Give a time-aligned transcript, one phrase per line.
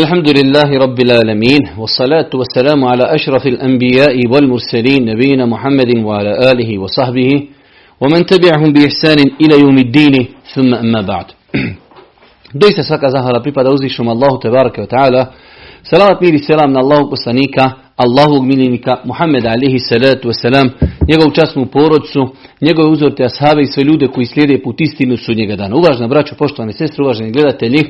[0.00, 7.30] الحمد لله رب العالمين والصلاة والسلام على أشرف الأنبياء والمرسلين نبينا محمد وعلى آله وصحبه
[8.00, 10.14] ومن تبعهم بإحسان إلى يوم الدين
[10.54, 11.26] ثم أما بعد
[12.54, 15.32] Doista svaka zahvala pripada uzvišom Allahu tebaraka wa ta'ala.
[15.82, 20.66] Salavat mir i selam na Allahu poslanika, Allahu miljenika Muhammeda alihi salatu wa salam,
[21.08, 22.28] njegovu časnu porodcu,
[22.60, 25.76] njegove uzorte ashabe i sve ljude koji slijede put istinu su njega dana.
[25.76, 27.82] Uvažna braćo, poštovani sestre, uvaženi gledatelji,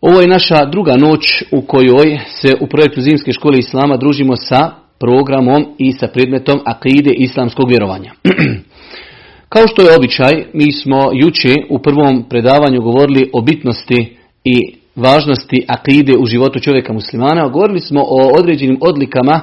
[0.00, 4.70] ovo je naša druga noć u kojoj se u projektu Zimske škole Islama družimo sa
[4.98, 8.12] programom i sa predmetom akide islamskog vjerovanja.
[9.52, 14.56] Kao što je običaj, mi smo juče u prvom predavanju govorili o bitnosti i
[14.96, 17.48] važnosti akide u životu čovjeka muslimana.
[17.48, 19.40] Govorili smo o određenim odlikama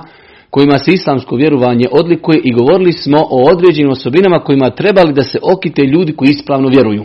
[0.49, 5.39] kojima se islamsko vjerovanje odlikuje i govorili smo o određenim osobinama kojima trebali da se
[5.53, 7.03] okite ljudi koji ispravno vjeruju.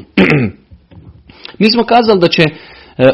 [1.58, 2.44] mi smo kazali da će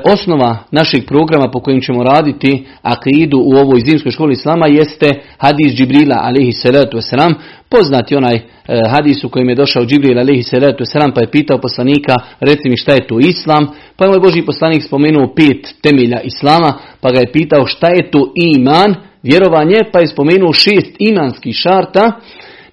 [0.05, 5.07] osnova našeg programa po kojim ćemo raditi akidu u ovoj zimskoj školi Islama jeste
[5.39, 7.35] hadis Džibrila alihi salatu wasalam.
[7.69, 8.43] Poznati onaj e,
[8.91, 12.77] hadis u kojem je došao Džibril alihi salatu wasalam pa je pitao poslanika reci mi
[12.77, 13.67] šta je to Islam.
[13.97, 18.11] Pa je moj Boži poslanik spomenuo pet temelja Islama pa ga je pitao šta je
[18.11, 22.13] to iman, vjerovanje pa je spomenuo šest imanskih šarta.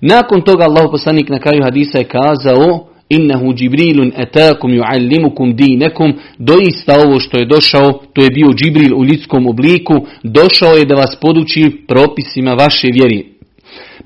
[0.02, 6.94] Nakon toga Allah poslanik na kraju hadisa je kazao innehu džibrilun etakum juallimukum dinekum, doista
[7.06, 11.17] ovo što je došao, to je bio džibril u ljudskom obliku, došao je da vas
[11.22, 13.26] poduči propisima vaše vjeri.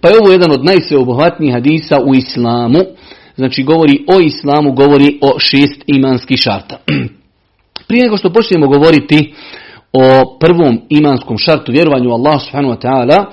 [0.02, 2.80] Pa je ovo jedan od najsveobuhvatnijih hadisa u islamu,
[3.36, 6.78] znači govori o islamu, govori o šest imanskih šarta.
[7.88, 9.34] Prije nego što počnemo govoriti
[9.94, 13.26] o prvom imanskom šartu vjerovanju Allah subhanahu wa ta'ala,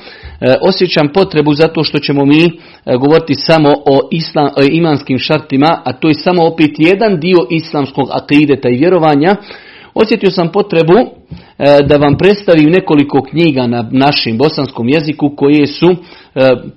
[0.61, 2.51] osjećam potrebu zato što ćemo mi e,
[2.97, 8.09] govoriti samo o, islam, o imanskim šartima, a to je samo opet jedan dio islamskog
[8.13, 9.37] akideta i vjerovanja.
[9.95, 11.07] Osjetio sam potrebu e,
[11.87, 15.95] da vam predstavim nekoliko knjiga na našem bosanskom jeziku koje su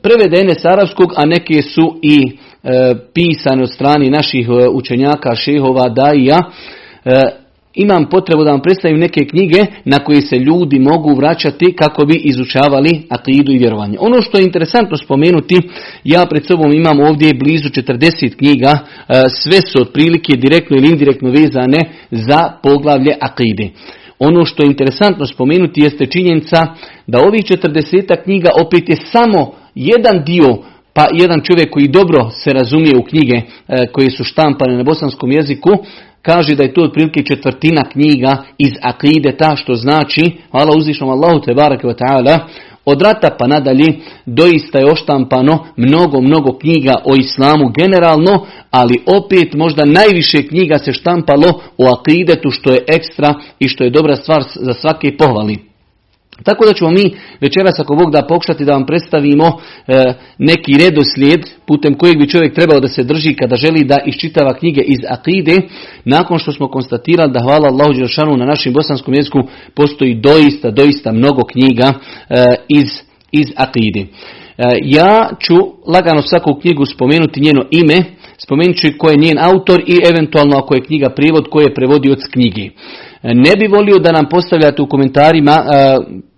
[0.02, 2.38] prevedene s arapskog, a neke su i
[3.14, 6.38] pisane od strani naših učenjaka, šehova, daija
[7.76, 12.22] imam potrebu da vam predstavim neke knjige na koje se ljudi mogu vraćati kako bi
[12.24, 13.98] izučavali akidu i vjerovanje.
[14.00, 15.58] Ono što je interesantno spomenuti,
[16.04, 21.30] ja pred sobom imam ovdje blizu 40 knjiga, e, sve su otprilike direktno ili indirektno
[21.30, 21.80] vezane
[22.12, 23.70] za poglavlje akide.
[24.20, 26.58] Ono što je interesantno spomenuti jeste činjenica
[27.08, 30.58] da ovih 40 knjiga opet je samo jedan dio
[30.94, 35.32] pa jedan čovjek koji dobro se razumije u knjige e, koje su štampane na bosanskom
[35.32, 35.70] jeziku,
[36.26, 40.22] kaže da je to otprilike četvrtina knjiga iz akideta, što znači,
[40.52, 42.40] hvala uzvišnom Allahu te barake ta'ala,
[42.86, 43.94] od rata pa nadalje
[44.26, 50.94] doista je oštampano mnogo, mnogo knjiga o islamu generalno, ali opet možda najviše knjiga se
[50.94, 51.48] štampalo
[51.78, 55.75] o akidetu što je ekstra i što je dobra stvar za svake pohvali.
[56.44, 59.46] Tako da ćemo mi večeras ako Bog da pokušati da vam predstavimo
[59.88, 64.54] e, neki redoslijed putem kojeg bi čovjek trebao da se drži kada želi da iščitava
[64.54, 65.62] knjige iz akide,
[66.06, 69.40] nakon što smo konstatirali da hvala Allahu Đelšanu na našem bosanskom jeziku
[69.76, 71.94] postoji doista, doista mnogo knjiga
[72.30, 72.90] e, iz,
[73.32, 74.00] iz akide.
[74.00, 74.08] E,
[74.84, 75.56] ja ću
[75.88, 78.04] lagano svaku knjigu spomenuti njeno ime,
[78.38, 82.20] spomenut ću ko je njen autor i eventualno ako je knjiga prijevod ko je prevodioc
[82.32, 82.70] knjige.
[83.34, 85.98] Ne bi volio da nam postavljate u komentarima e,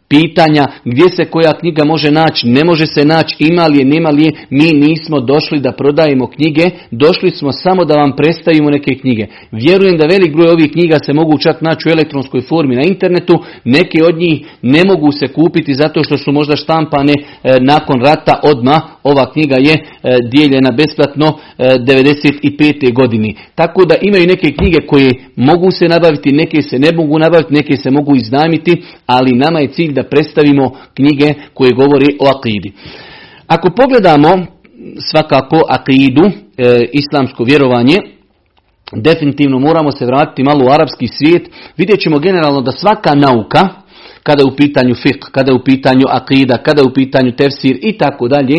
[0.09, 4.09] pitanja gdje se koja knjiga može naći, ne može se naći, ima li je, nema
[4.09, 8.95] li je, mi nismo došli da prodajemo knjige, došli smo samo da vam predstavimo neke
[8.95, 9.25] knjige.
[9.51, 13.33] Vjerujem da velik broj ovih knjiga se mogu čak naći u elektronskoj formi na internetu,
[13.63, 18.39] neke od njih ne mogu se kupiti zato što su možda štampane e, nakon rata
[18.43, 18.81] odma.
[19.11, 19.79] Ova knjiga je e,
[20.31, 22.93] dijeljena besplatno 95.
[22.93, 23.35] godini.
[23.55, 27.77] Tako da imaju neke knjige koje mogu se nabaviti, neke se ne mogu nabaviti, neke
[27.77, 32.71] se mogu iznajmiti, ali nama je cilj da predstavimo knjige koje govori o akidi.
[33.47, 34.45] Ako pogledamo
[34.99, 36.23] svakako akidu,
[36.57, 37.97] e, islamsko vjerovanje,
[38.95, 43.69] definitivno moramo se vratiti malo u arapski svijet, vidjet ćemo generalno da svaka nauka,
[44.27, 47.75] kada je u pitanju fiqh, kada je u pitanju akida, kada je u pitanju tefsir
[47.81, 48.57] i tako dalje,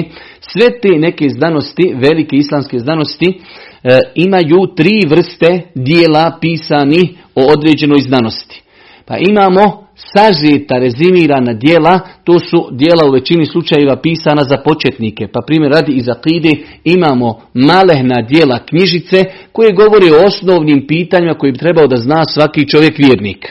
[0.51, 7.03] sve te neke znanosti, velike islamske znanosti, e, imaju tri vrste dijela pisani
[7.35, 8.63] o određenoj znanosti.
[9.07, 15.29] Pa imamo sažeta, rezimirana dijela, to su dijela u većini slučajeva pisana za početnike.
[15.33, 16.51] Pa primjer radi iz akide
[16.85, 22.69] imamo malehna dijela knjižice koje govore o osnovnim pitanjima koje bi trebao da zna svaki
[22.69, 23.47] čovjek vjernik.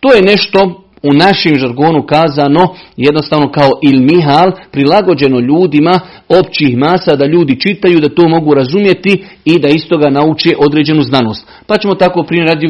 [0.00, 7.26] To je nešto u našem žargonu kazano jednostavno kao ilmihal, prilagođeno ljudima općih masa da
[7.26, 11.46] ljudi čitaju, da to mogu razumjeti i da istoga nauče određenu znanost.
[11.66, 12.66] Pa ćemo tako primjer radi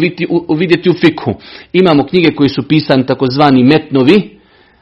[0.58, 1.34] vidjeti u fikhu.
[1.72, 4.38] Imamo knjige koje su pisane takozvani metnovi,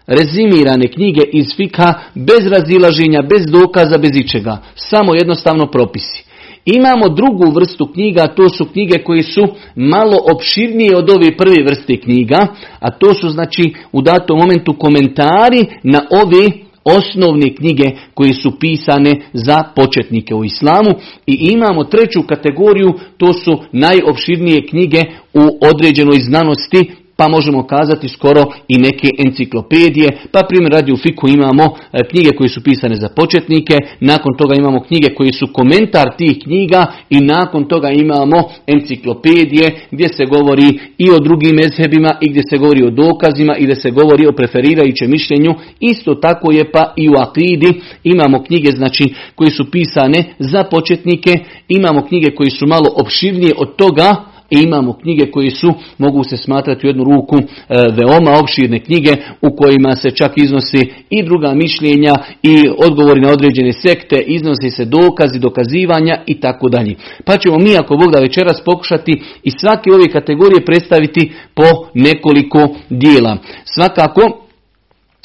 [0.07, 4.59] rezimirane knjige iz fikha bez razilaženja, bez dokaza, bez ičega.
[4.75, 6.32] Samo jednostavno propisi.
[6.65, 9.43] Imamo drugu vrstu knjiga, to su knjige koje su
[9.77, 12.47] malo opširnije od ove prve vrste knjiga,
[12.81, 16.47] a to su znači u datom momentu komentari na ove
[16.85, 20.91] osnovne knjige koje su pisane za početnike u islamu.
[21.27, 25.01] I imamo treću kategoriju, to su najopširnije knjige
[25.35, 31.29] u određenoj znanosti pa možemo kazati skoro i neke enciklopedije, pa primjer radi u Fiku
[31.29, 36.17] imamo e, knjige koje su pisane za početnike, nakon toga imamo knjige koji su komentar
[36.19, 42.29] tih knjiga i nakon toga imamo enciklopedije gdje se govori i o drugim mezhebima i
[42.29, 45.55] gdje se govori o dokazima i gdje se govori o preferirajućem mišljenju.
[45.81, 51.33] Isto tako je pa i u akidi imamo knjige znači koje su pisane za početnike,
[51.69, 56.37] imamo knjige koji su malo opširnije od toga, i imamo knjige koje su, mogu se
[56.37, 59.13] smatrati u jednu ruku, e, veoma opširne knjige
[59.43, 62.55] u kojima se čak iznosi i druga mišljenja i
[62.87, 66.95] odgovori na određene sekte, iznosi se dokazi, dokazivanja i tako dalje.
[67.25, 72.69] Pa ćemo mi, ako Bog da večeras pokušati i svake ove kategorije predstaviti po nekoliko
[72.91, 73.37] dijela.
[73.65, 74.42] Svakako,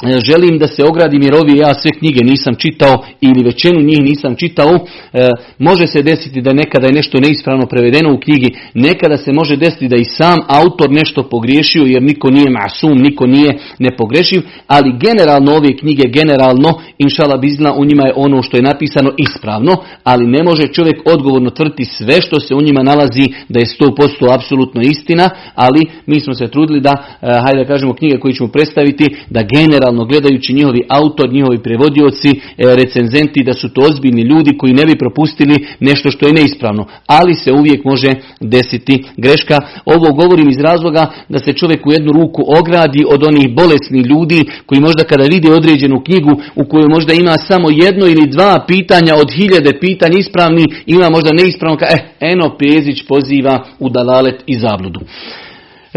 [0.04, 4.36] želim da se ogradim jer ovi ja sve knjige nisam čitao ili većinu njih nisam
[4.36, 4.74] čitao.
[5.14, 5.28] E,
[5.58, 9.88] može se desiti da nekada je nešto neispravno prevedeno u knjigi, nekada se može desiti
[9.88, 15.52] da i sam autor nešto pogriješio jer niko nije masum, niko nije nepogrešiv, ali generalno
[15.52, 20.44] ove knjige, generalno, inšala bizna, u njima je ono što je napisano ispravno, ali ne
[20.44, 25.30] može čovjek odgovorno tvrditi sve što se u njima nalazi da je 100% apsolutno istina,
[25.56, 26.92] ali mi smo se trudili da,
[27.22, 31.64] e, hajde da kažemo knjige koje ćemo predstaviti, da generalno generalno gledajući njihovi autor, njihovi
[31.64, 32.40] prevodioci, e,
[32.76, 36.86] recenzenti, da su to ozbiljni ljudi koji ne bi propustili nešto što je neispravno.
[37.08, 38.12] Ali se uvijek može
[38.42, 39.58] desiti greška.
[39.86, 44.40] Ovo govorim iz razloga da se čovjek u jednu ruku ogradi od onih bolesnih ljudi
[44.66, 49.14] koji možda kada vide određenu knjigu u kojoj možda ima samo jedno ili dva pitanja
[49.16, 55.00] od hiljade pitanja ispravni, ima možda neispravno, eh, eno Pezić poziva u dalalet i zabludu.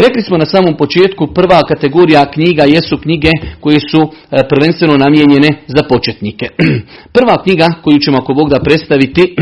[0.00, 3.30] Rekli smo na samom početku, prva kategorija knjiga jesu knjige
[3.60, 3.98] koje su
[4.30, 6.48] e, prvenstveno namijenjene za početnike.
[7.16, 9.34] Prva knjiga koju ćemo ako Bog da predstaviti,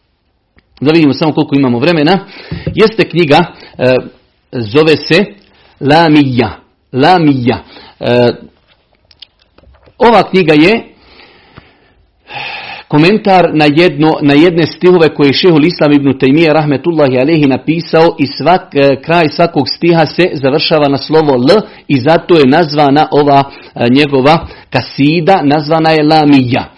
[0.84, 2.26] da vidimo samo koliko imamo vremena,
[2.74, 3.44] jeste knjiga,
[3.78, 3.94] e,
[4.52, 5.24] zove se
[5.80, 6.50] Lamija.
[6.92, 7.64] Lamija.
[8.00, 8.32] E,
[9.98, 10.96] ova knjiga je
[12.88, 18.16] komentar na, jedno, na jedne stihove koje je šehol Islam ibn Taymiye rahmetullahi alehi napisao
[18.18, 23.08] i svak, e, kraj svakog stiha se završava na slovo L i zato je nazvana
[23.10, 23.44] ova
[23.74, 26.75] e, njegova kasida, nazvana je Lamija.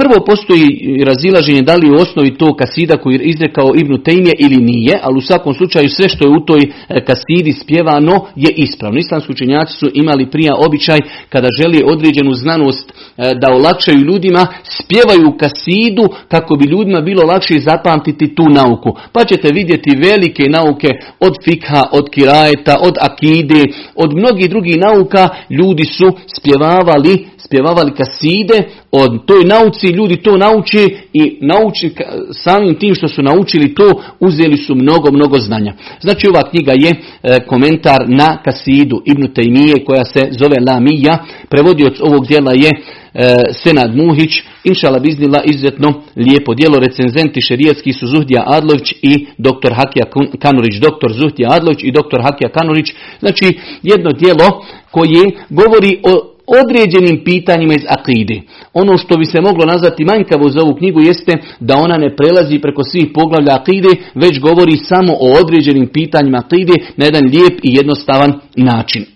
[0.00, 0.66] Prvo postoji
[1.04, 5.18] razilaženje da li u osnovi to kasida koji je izrekao Ibnu Tejmije ili nije, ali
[5.18, 8.98] u svakom slučaju sve što je u toj e, kasidi spjevano je ispravno.
[8.98, 10.98] Islamski učenjaci su imali prija običaj
[11.28, 12.94] kada želi određenu znanost e,
[13.40, 18.90] da olakšaju ljudima, spjevaju kasidu kako bi ljudima bilo lakše zapamtiti tu nauku.
[19.12, 20.88] Pa ćete vidjeti velike nauke
[21.20, 23.62] od fikha, od kirajeta, od akide,
[23.94, 30.88] od mnogih drugih nauka ljudi su spjevavali spjevavali kaside, od toj nauci ljudi to nauče
[31.12, 31.94] i nauči,
[32.32, 35.74] samim tim što su naučili to, uzeli su mnogo, mnogo znanja.
[36.00, 41.18] Znači ova knjiga je e, komentar na kasidu Ibn Taymiye koja se zove Lamija.
[41.48, 44.32] Prevodioc ovog dijela je e, Senad Muhić,
[44.64, 49.72] inšala biznila izuzetno lijepo dijelo, recenzenti šerijetski su Zuhdija Adlović i dr.
[49.74, 50.04] Hakija
[50.38, 51.12] Kanurić, dr.
[51.12, 52.22] Zuhdija Adlović i dr.
[52.22, 52.86] Hakija Kanurić,
[53.20, 56.30] znači jedno dijelo koje govori o
[56.62, 58.40] određenim pitanjima iz akide.
[58.74, 62.58] Ono što bi se moglo nazvati manjkavo za ovu knjigu jeste da ona ne prelazi
[62.58, 67.74] preko svih poglavlja akide, već govori samo o određenim pitanjima akide na jedan lijep i
[67.78, 69.04] jednostavan način.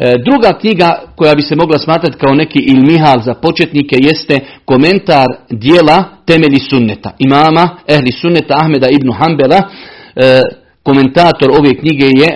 [0.00, 5.26] E, druga knjiga koja bi se mogla smatrati kao neki ilmihal za početnike jeste komentar
[5.50, 7.10] dijela temelji sunneta.
[7.18, 9.62] Imama ehli sunneta Ahmeda ibn Hanbela
[10.16, 10.40] e,
[10.82, 12.28] komentator ove knjige je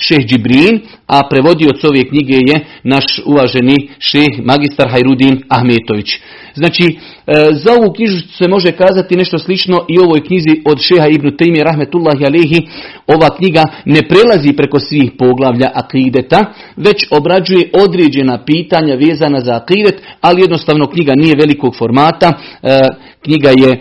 [0.00, 6.08] šeh Džibrin, a prevodioc ove knjige je naš uvaženi šeh magistar Hajrudin Ahmetović.
[6.54, 11.06] Znači, e, za ovu knjižu se može kazati nešto slično i ovoj knjizi od šeha
[11.06, 12.60] Ibn Taymi Rahmetullahi Alehi.
[13.06, 16.44] Ova knjiga ne prelazi preko svih poglavlja akideta,
[16.76, 22.32] već obrađuje određena pitanja vezana za akidet, ali jednostavno knjiga nije velikog formata.
[22.62, 22.78] E,
[23.24, 23.80] knjiga je e,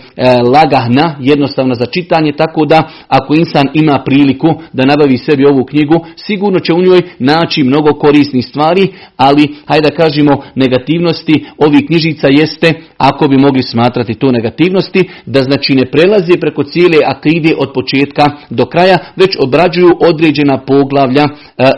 [0.53, 6.05] lagahna, jednostavna za čitanje, tako da ako insan ima priliku da nabavi sebi ovu knjigu,
[6.15, 8.87] sigurno će u njoj naći mnogo korisnih stvari,
[9.17, 15.43] ali hajde da kažemo negativnosti ovih knjižica jeste, ako bi mogli smatrati to negativnosti, da
[15.43, 21.29] znači ne prelazi preko cijele akide od početka do kraja, već obrađuju određena poglavlja e,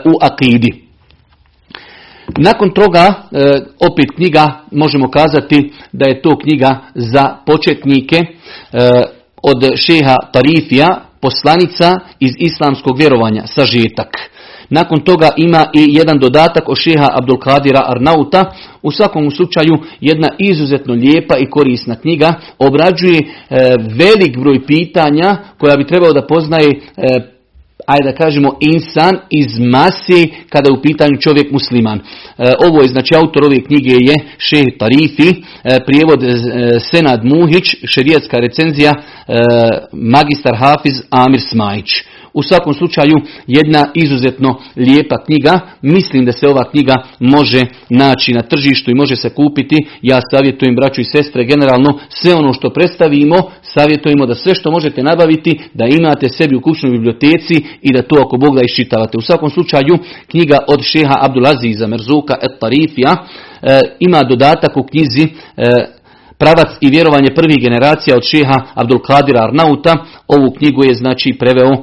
[0.04, 0.82] u akidi.
[2.38, 3.38] Nakon toga, e,
[3.90, 8.26] opet knjiga, možemo kazati da je to knjiga za početnike e,
[9.42, 14.08] od šeha Tarifija, poslanica iz islamskog vjerovanja, sažetak.
[14.70, 18.44] Nakon toga ima i jedan dodatak od šeha Abdulkadira Arnauta.
[18.82, 23.24] U svakom slučaju jedna izuzetno lijepa i korisna knjiga obrađuje e,
[23.78, 27.31] velik broj pitanja koja bi trebao da poznaje e,
[27.86, 31.98] ajde da kažemo insan iz masi kada je u pitanju čovjek musliman.
[31.98, 32.02] E,
[32.68, 35.28] ovo je znači autor ove knjige je Šeh Tarifi,
[35.64, 36.30] e, prijevod e,
[36.80, 38.94] Senad Muhić, šerijatska recenzija
[39.92, 41.90] magistar Hafiz Amir Smajić.
[42.34, 43.14] U svakom slučaju
[43.46, 45.60] jedna izuzetno lijepa knjiga.
[45.82, 49.76] Mislim da se ova knjiga može naći na tržištu i može se kupiti.
[50.02, 55.02] Ja savjetujem braću i sestre generalno sve ono što predstavimo, savjetujemo da sve što možete
[55.02, 59.18] nabaviti da imate sebi u kućnoj biblioteci i da to ako Bog da iščitavate.
[59.18, 63.16] U svakom slučaju knjiga od šeha Abdulaziza Merzuka et Tarifija
[63.62, 65.32] e, ima dodatak u knjizi e,
[66.42, 69.96] pravac i vjerovanje prvih generacija od šeha Abdul Kadira Arnauta.
[70.26, 71.78] Ovu knjigu je znači preveo e,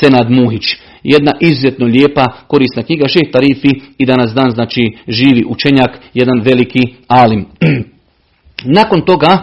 [0.00, 0.64] Senad Muhić.
[1.02, 6.94] Jedna izuzetno lijepa, korisna knjiga, šeh Tarifi i danas dan znači živi učenjak, jedan veliki
[7.08, 7.46] alim.
[8.78, 9.38] Nakon toga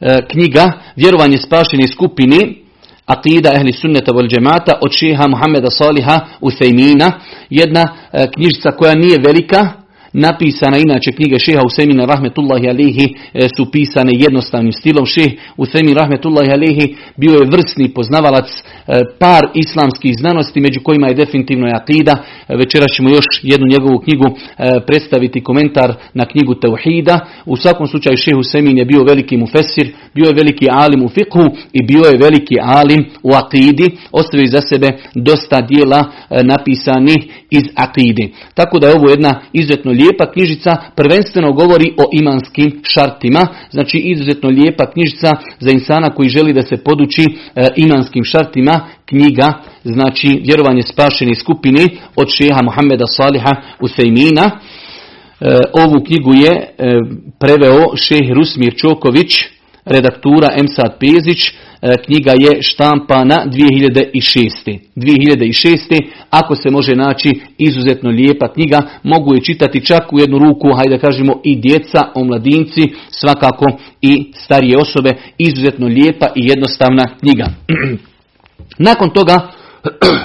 [0.00, 2.40] e, knjiga Vjerovanje spašene skupini
[3.06, 7.12] Aqida ehli sunneta wal džemata od šeha Muhammeda Saliha Uthejmina.
[7.50, 9.72] Jedna e, knjižica koja nije velika,
[10.18, 15.06] napisana, inače knjige šeha Usemina rahmetullahi alihi e, su pisane jednostavnim stilom.
[15.06, 18.62] Šeh Usemin rahmetullahi alihi bio je vrsni poznavalac e,
[19.18, 22.14] par islamskih znanosti, među kojima je definitivno je akida.
[22.48, 24.28] E, večeras ćemo još jednu njegovu knjigu
[24.86, 27.26] predstaviti komentar na knjigu Tauhida.
[27.46, 31.44] U svakom slučaju šeh Usemin je bio veliki mufesir, bio je veliki alim u fikhu
[31.72, 33.96] i bio je veliki alim u akidi.
[34.12, 37.16] Ostavio za sebe dosta dijela napisani
[37.50, 38.34] iz akidi.
[38.54, 44.48] Tako da je ovo jedna izuzetno lijepa knjižica, prvenstveno govori o imanskim šartima, znači izuzetno
[44.48, 49.52] lijepa knjižica za insana koji želi da se poduči e, imanskim šartima, knjiga,
[49.84, 51.86] znači vjerovanje spašene skupine
[52.16, 54.50] od šeha Muhammeda Saliha Usejmina.
[54.50, 56.68] E, ovu knjigu je e,
[57.40, 59.44] preveo šeh Rusmir Čoković,
[59.84, 61.52] redaktura Emsad Pezić,
[62.06, 64.78] knjiga je štampana 2006.
[64.96, 66.02] 2006.
[66.30, 70.96] Ako se može naći izuzetno lijepa knjiga, mogu je čitati čak u jednu ruku, hajde
[70.96, 73.66] da kažemo i djeca, omladinci, svakako
[74.02, 77.46] i starije osobe, izuzetno lijepa i jednostavna knjiga.
[78.88, 79.48] Nakon toga,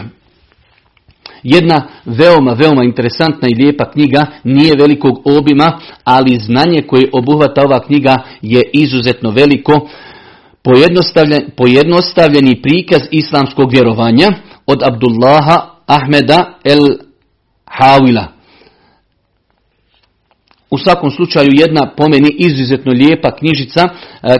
[1.44, 7.80] jedna veoma, veoma interesantna i lijepa knjiga, nije velikog obima, ali znanje koje obuhvata ova
[7.80, 9.90] knjiga je izuzetno veliko
[10.64, 14.28] pojednostavljen, pojednostavljeni prikaz islamskog vjerovanja
[14.66, 16.88] od Abdullaha Ahmeda el
[17.66, 18.33] Hawila.
[20.74, 23.90] U svakom slučaju jedna po meni izuzetno lijepa knjižica, e,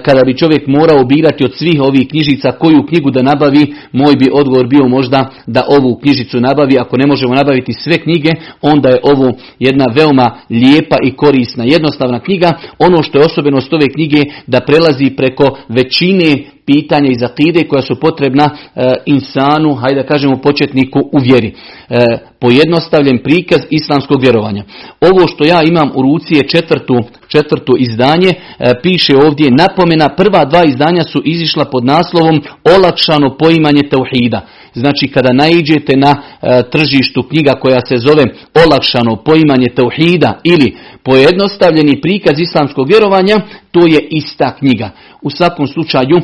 [0.06, 4.30] kada bi čovjek morao birati od svih ovih knjižica koju knjigu da nabavi, moj bi
[4.34, 6.80] odgovor bio možda da ovu knjižicu nabavi.
[6.80, 8.30] Ako ne možemo nabaviti sve knjige,
[8.62, 12.54] onda je ovo jedna veoma lijepa i korisna jednostavna knjiga.
[12.80, 16.30] Ono što je osobenost ove knjige da prelazi preko većine
[16.66, 21.56] pitanja iz akide koja su potrebna e, insanu, hajde da kažemo početniku u vjeri.
[21.90, 24.64] E, pojednostavljen prikaz islamskog vjerovanja.
[25.02, 26.94] Ovo što ja imam u ruci je četvrtu,
[27.28, 32.42] četvrtu izdanje, e, piše ovdje napomena, prva dva izdanja su izišla pod naslovom
[32.76, 34.42] olakšano poimanje tauhida.
[34.76, 36.12] Znači kada naiđete na
[36.42, 38.24] e, tržištu knjiga koja se zove
[38.66, 43.36] olakšano poimanje tauhida ili pojednostavljeni prikaz islamskog vjerovanja,
[43.72, 44.90] to je ista knjiga.
[45.22, 46.24] U svakom slučaju e,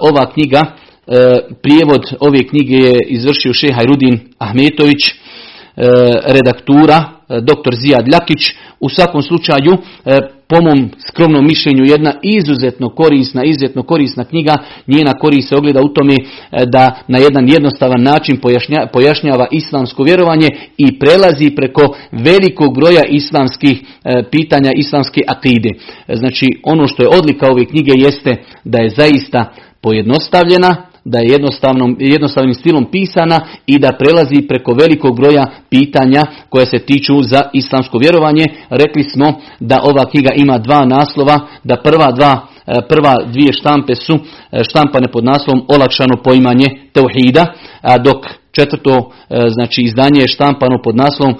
[0.00, 0.72] ova knjiga, e,
[1.62, 5.02] prijevod ove knjige je izvršio šeha Rudin Ahmetović,
[6.26, 7.74] redaktura dr.
[7.74, 8.54] Zijad Ljakić.
[8.80, 9.72] U svakom slučaju
[10.48, 14.54] po mom skromnom mišljenju jedna izuzetno korisna, izuzetno korisna knjiga.
[14.86, 18.40] Njena korist se ogleda u tome e, da na jedan jednostavan način
[18.92, 25.70] pojašnjava islamsko vjerovanje i prelazi preko velikog broja islamskih e, pitanja, islamske akide.
[26.08, 31.38] E, znači ono što je odlika ove knjige jeste da je zaista pojednostavljena, da je
[31.98, 37.98] jednostavnim stilom pisana i da prelazi preko velikog broja pitanja koje se tiču za islamsko
[37.98, 38.44] vjerovanje.
[38.70, 43.94] Rekli smo da ova knjiga ima dva naslova, da prva dva e, prva dvije štampe
[43.94, 47.44] su e, štampane pod naslovom olakšano poimanje teuhida,
[48.04, 49.12] dok četvrto
[49.48, 51.34] znači izdanje je štampano pod naslovom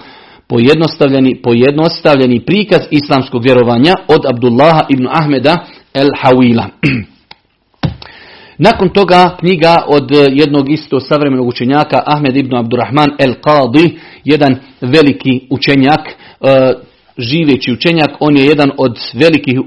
[0.47, 5.56] pojednostavljeni, pojednostavljeni prikaz islamskog vjerovanja od Abdullaha ibn Ahmeda
[5.94, 6.66] el Hawila.
[8.58, 15.40] Nakon toga knjiga od jednog isto savremenog učenjaka Ahmed ibn Abdurrahman el Qadi, jedan veliki
[15.50, 16.14] učenjak, e,
[17.18, 19.61] živeći učenjak, on je jedan od velikih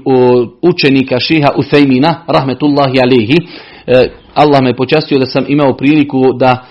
[0.62, 3.36] učenika šiha Uthejmina, rahmetullahi alihi.
[3.86, 6.66] E, Allah me počastio da sam imao priliku da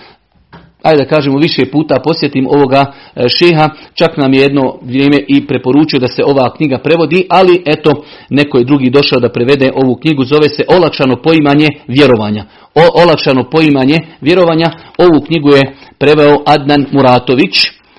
[0.88, 5.46] ajde da kažemo više puta posjetim ovoga e, šeha, čak nam je jedno vrijeme i
[5.46, 7.90] preporučio da se ova knjiga prevodi, ali eto,
[8.30, 12.44] neko je drugi došao da prevede ovu knjigu, zove se Olakšano poimanje vjerovanja.
[12.74, 15.62] O, olakšano poimanje vjerovanja, ovu knjigu je
[15.98, 17.54] preveo Adnan Muratović,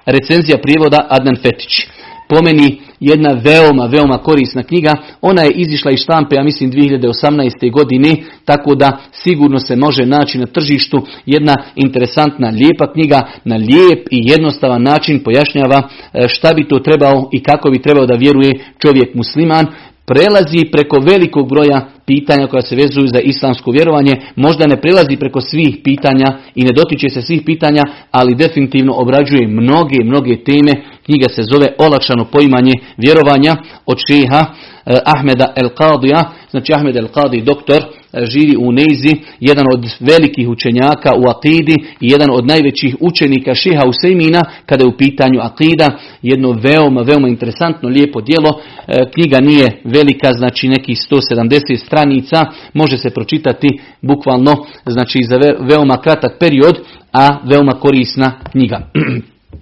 [0.06, 1.88] recenzija prijevoda Adnan Fetić.
[2.30, 4.92] Po meni jedna veoma, veoma korisna knjiga.
[5.22, 7.72] Ona je izišla iz štampe, ja mislim 2018.
[7.72, 14.08] godine, tako da sigurno se može naći na tržištu jedna interesantna, lijepa knjiga, na lijep
[14.12, 18.52] i jednostavan način pojašnjava e, šta bi to trebao i kako bi trebao da vjeruje
[18.80, 19.66] čovjek musliman,
[20.10, 25.42] prelazi preko velikog broja pitanja koja se vezuju za islamsko vjerovanje, možda ne prelazi preko
[25.42, 30.74] svih pitanja i ne dotiče se svih pitanja, ali definitivno obrađuje mnoge, mnoge teme.
[31.06, 37.08] Knjiga se zove Olakšano poimanje vjerovanja od šeha eh, Ahmeda El Qadija, znači Ahmed El
[37.08, 42.96] Qadi doktor, živi u Neizi, jedan od velikih učenjaka u Akidi i jedan od najvećih
[43.00, 45.88] učenika Šiha Usejmina kada je u pitanju Akida,
[46.22, 48.50] jedno veoma, veoma interesantno, lijepo dijelo.
[48.88, 53.68] E, knjiga nije velika, znači nekih 170 stranica, može se pročitati
[54.02, 56.80] bukvalno, znači za veoma kratak period,
[57.14, 58.88] a veoma korisna knjiga.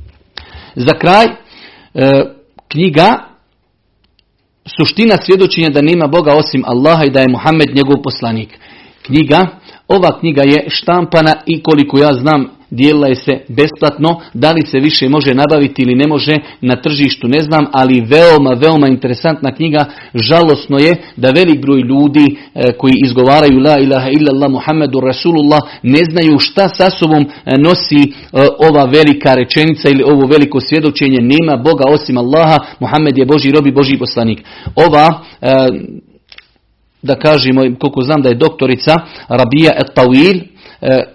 [0.86, 1.32] za kraj, e,
[2.68, 3.27] knjiga
[4.78, 8.60] suština svjedočenja da nema Boga osim Allaha i da je Muhammed njegov poslanik.
[9.06, 9.48] Knjiga,
[9.88, 14.80] ova knjiga je štampana i koliko ja znam dijelila je se besplatno, da li se
[14.80, 19.86] više može nabaviti ili ne može na tržištu ne znam, ali veoma, veoma interesantna knjiga,
[20.14, 26.00] žalosno je da velik broj ljudi e, koji izgovaraju la ilaha illallah Muhammedu Rasulullah ne
[26.12, 28.12] znaju šta sa sobom e, nosi e,
[28.70, 33.72] ova velika rečenica ili ovo veliko svjedočenje, nema Boga osim Allaha, Muhammed je Boži robi,
[33.72, 34.44] Boži poslanik.
[34.76, 35.24] Ova
[37.02, 38.96] da kažemo, koliko znam da je doktorica
[39.30, 40.42] Rabija et Tawil,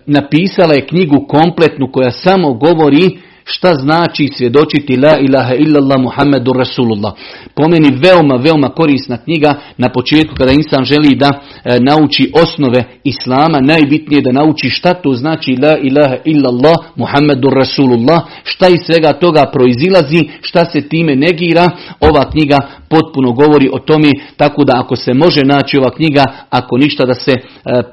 [0.06, 7.12] napisala je knjigu kompletnu koja samo govori šta znači svjedočiti la ilaha illallah Muhammedur Rasulullah.
[7.54, 12.84] Po meni veoma, veoma korisna knjiga na početku kada insan želi da e, nauči osnove
[13.04, 18.80] Islama, najbitnije je da nauči šta to znači la ilaha illallah Muhammedur Rasulullah, šta iz
[18.86, 21.70] svega toga proizilazi, šta se time negira.
[22.00, 26.76] Ova knjiga potpuno govori o tome, tako da ako se može naći ova knjiga, ako
[26.76, 27.40] ništa da se e,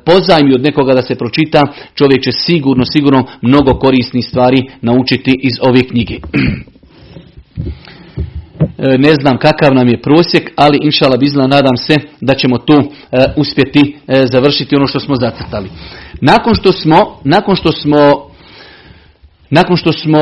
[0.05, 1.61] pozajmi od nekoga da se pročita,
[1.95, 6.15] čovjek će sigurno, sigurno mnogo korisnih stvari naučiti iz ove knjige.
[8.77, 12.73] E, ne znam kakav nam je prosjek, ali inšala bizla nadam se da ćemo tu
[12.73, 13.97] e, uspjeti
[14.31, 15.69] završiti ono što smo zacrtali.
[16.21, 18.29] Nakon što smo, nakon što smo,
[19.49, 20.19] nakon što smo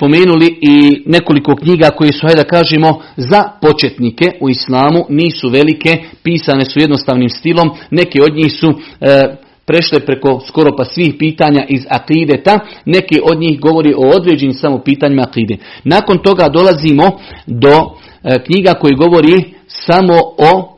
[0.00, 5.98] spomenuli i nekoliko knjiga koje su, hajde da kažemo, za početnike u islamu, nisu velike,
[6.22, 8.68] pisane su jednostavnim stilom, neke od njih su
[9.00, 14.54] e, prešle preko skoro pa svih pitanja iz akideta, neke od njih govori o određenim
[14.54, 15.56] samo pitanjima akide.
[15.84, 20.76] Nakon toga dolazimo do e, knjiga koji govori samo o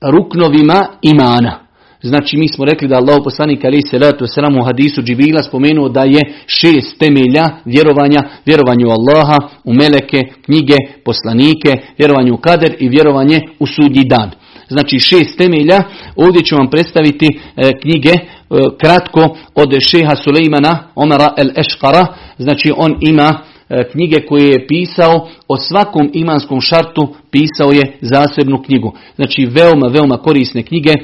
[0.00, 1.64] ruknovima imana.
[2.02, 5.88] Znači mi smo rekli da Allah poslanik ali se ratu selam u hadisu Džibila spomenuo
[5.88, 12.76] da je šest temelja vjerovanja, vjerovanje u Allaha, u meleke, knjige, poslanike, vjerovanje u kader
[12.78, 14.30] i vjerovanje u sudnji dan.
[14.68, 15.82] Znači šest temelja,
[16.16, 18.22] ovdje ću vam predstaviti e, knjige e,
[18.80, 22.06] kratko od šeha Sulejmana Omara el Eškara,
[22.38, 23.40] znači on ima
[23.92, 28.92] knjige koje je pisao, o svakom imanskom šartu pisao je zasebnu knjigu.
[29.16, 30.90] Znači veoma, veoma korisne knjige.
[30.90, 31.02] E,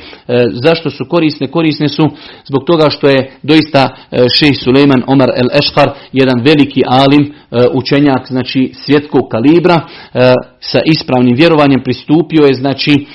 [0.64, 1.46] zašto su korisne?
[1.46, 2.02] Korisne su
[2.46, 7.34] zbog toga što je doista e, šejh Suleiman Omar el Eškar, jedan veliki alim,
[7.74, 9.80] učenjak znači svjetskog kalibra,
[10.60, 13.06] sa ispravnim vjerovanjem pristupio je znači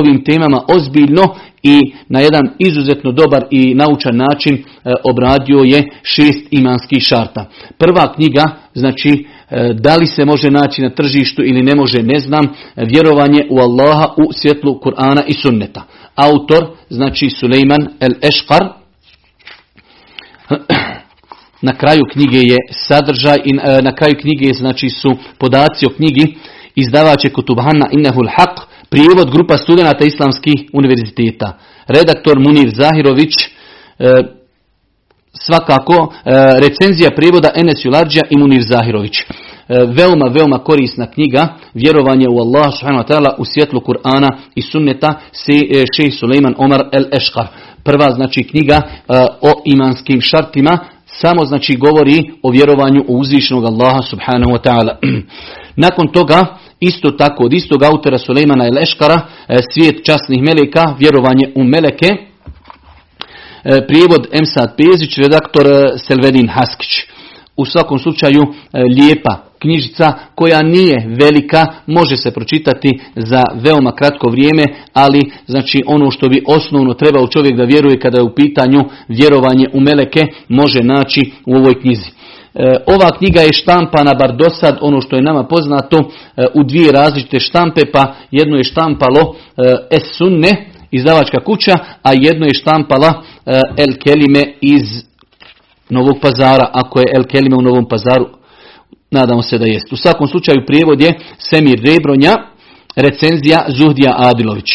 [0.00, 4.62] ovim temama ozbiljno i na jedan izuzetno dobar i naučan način e,
[5.04, 7.50] obradio je šest imanskih šarta.
[7.78, 8.44] Prva knjiga,
[8.74, 13.46] znači e, da li se može naći na tržištu ili ne može, ne znam, vjerovanje
[13.50, 15.82] u Allaha u svjetlu Kur'ana i sunneta.
[16.14, 18.68] Autor, znači Suleiman el Eškar,
[21.68, 26.34] na kraju knjige je sadržaj i e, na kraju knjige znači su podaci o knjigi
[26.74, 31.58] izdavač je Kutubhana Innehul Haq Prijevod grupa studenata islamskih univerziteta.
[31.86, 33.48] Redaktor Munir Zahirović, e,
[35.32, 36.12] svakako
[36.60, 39.18] recenzija prijevoda Enes Jularđa i Munir Zahirović.
[39.68, 42.72] Veoma, veoma korisna knjiga, vjerovanje u Allah
[43.08, 45.20] ta'ala u svjetlu Kur'ana i sunneta
[45.96, 47.46] šejh Suleiman Omar el Eškar.
[47.84, 48.82] Prva znači knjiga
[49.40, 54.96] o imanskim šartima, samo znači govori o vjerovanju u uzvišenog Allaha subhanahu wa ta'ala.
[55.86, 56.46] Nakon toga,
[56.80, 59.20] isto tako od istog autora Sulejmana el Eškara,
[59.72, 62.08] svijet časnih meleka, vjerovanje u meleke,
[63.62, 67.04] prijevod Emsad Pezić, redaktor Selvedin Haskić.
[67.56, 68.42] U svakom slučaju
[68.96, 76.10] lijepa knjižica koja nije velika, može se pročitati za veoma kratko vrijeme, ali znači ono
[76.10, 80.80] što bi osnovno trebao čovjek da vjeruje kada je u pitanju vjerovanje u meleke, može
[80.82, 82.10] naći u ovoj knjizi.
[82.54, 86.64] E, ova knjiga je štampana, bar do sad, ono što je nama poznato, e, u
[86.64, 92.54] dvije različite štampe, pa jedno je štampalo e, Es Sunne, izdavačka kuća, a jedno je
[92.54, 93.22] štampala
[93.76, 95.04] El Kelime iz
[95.90, 98.38] Novog pazara, ako je El Kelime u Novom pazaru
[99.10, 99.92] Nadamo se da jest.
[99.92, 102.34] U svakom slučaju prijevod je Semir Rebronja,
[102.96, 104.70] recenzija Zuhdija Adilović.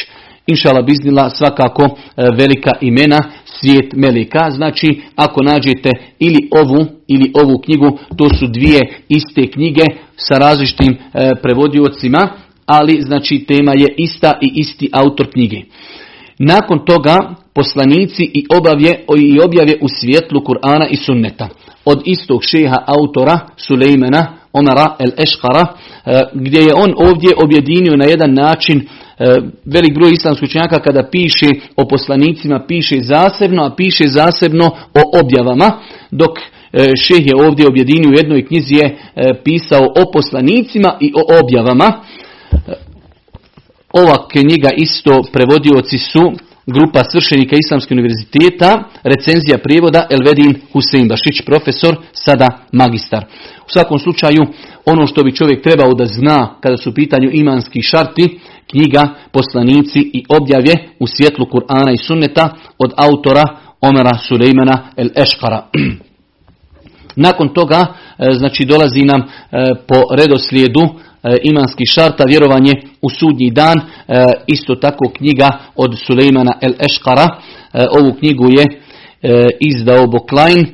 [0.48, 1.98] Inšala biznila svakako
[2.38, 3.20] velika imena
[3.64, 4.52] svijet Melika.
[4.52, 9.84] Znači ako nađete ili ovu ili ovu knjigu, to su dvije iste knjige
[10.16, 12.30] sa različitim e, prevodiocima,
[12.66, 15.62] ali znači tema je ista i isti autor knjige.
[16.40, 21.50] Nakon toga poslanici i obavje i objave u svjetlu Kur'ana i Sunneta
[21.86, 25.66] od istog šeha autora Sulejmana Omara el Eškara,
[26.06, 28.86] e, gdje je on ovdje objedinio na jedan način e,
[29.66, 35.72] velik broj islamskih učenjaka kada piše o poslanicima, piše zasebno, a piše zasebno o objavama,
[36.12, 36.44] dok e,
[37.02, 38.98] šeh je ovdje objedinio u jednoj knjizi je
[39.44, 42.04] pisao o poslanicima i o objavama.
[43.94, 46.32] Ova knjiga isto prevodioci su
[46.66, 53.26] grupa svršenika Islamskog univerziteta, recenzija prijevoda Elvedin Husein Bašić, profesor, sada magistar.
[53.68, 54.42] U svakom slučaju,
[54.86, 58.40] ono što bi čovjek trebao da zna kada su u pitanju imanski šarti,
[58.72, 63.44] knjiga, poslanici i objave u svjetlu Kur'ana i sunneta od autora
[63.82, 65.66] Omera Sulejmana el Eškara.
[67.16, 67.86] Nakon toga,
[68.18, 69.26] e, znači dolazi nam e,
[69.88, 70.82] po redoslijedu
[71.44, 73.84] imanskih šarta, vjerovanje u sudnji dan, e,
[74.48, 77.28] isto tako knjiga od Sulejmana el Eškara.
[77.74, 78.66] E, ovu knjigu je
[79.60, 80.66] izdao Boklajn.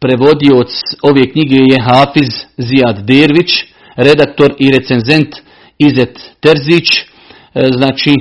[0.00, 0.70] Prevodioc
[1.02, 3.64] ove knjige je Hafiz Zijad Dervić,
[3.96, 5.36] redaktor i recenzent
[5.78, 6.88] Izet Terzić,
[7.54, 8.14] znači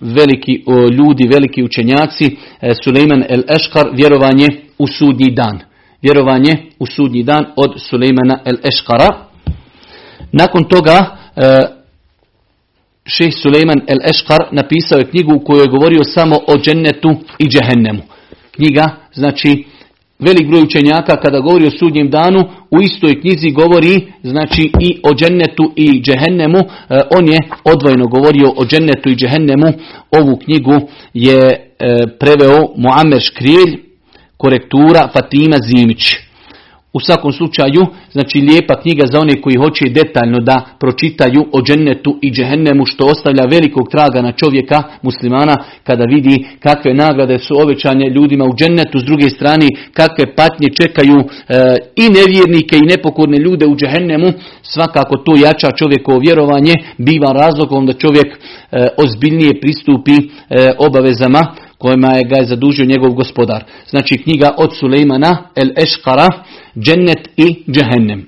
[0.00, 0.52] veliki
[0.98, 2.36] ljudi, veliki učenjaci,
[2.84, 4.46] Sulejman el Eškar, vjerovanje
[4.78, 5.60] u sudnji dan
[6.04, 9.08] vjerovanje u sudnji dan od Sulejmana el Eškara.
[10.32, 10.98] Nakon toga
[11.36, 11.60] e,
[13.06, 17.44] šeh Sulejman el Eškar napisao je knjigu u kojoj je govorio samo o džennetu i
[17.48, 18.02] džehennemu.
[18.50, 19.64] Knjiga, znači
[20.18, 22.40] velik broj učenjaka kada govori o sudnjem danu
[22.70, 26.58] u istoj knjizi govori znači i o džennetu i džehennemu.
[26.58, 26.64] E,
[27.18, 29.72] on je odvojno govorio o džennetu i džehennemu.
[30.10, 31.58] Ovu knjigu je e,
[32.18, 33.83] preveo Muammer Škrijelj
[34.36, 36.16] korektura Fatima Zimić.
[36.96, 42.18] U svakom slučaju, znači lijepa knjiga za one koji hoće detaljno da pročitaju o džennetu
[42.22, 48.06] i džehennemu što ostavlja velikog traga na čovjeka muslimana kada vidi kakve nagrade su ovećanje
[48.10, 51.24] ljudima u džennetu, s druge strane kakve patnje čekaju e,
[51.96, 57.92] i nevjernike i nepokorne ljude u džehennemu, svakako to jača čovjekovo vjerovanje, biva razlogom da
[57.92, 58.38] čovjek e,
[58.96, 60.22] ozbiljnije pristupi e,
[60.78, 63.64] obavezama kojima je ga je zadužio njegov gospodar.
[63.90, 66.28] Znači knjiga od Sulejmana El Eškara,
[66.78, 68.26] Džennet i Džehennem.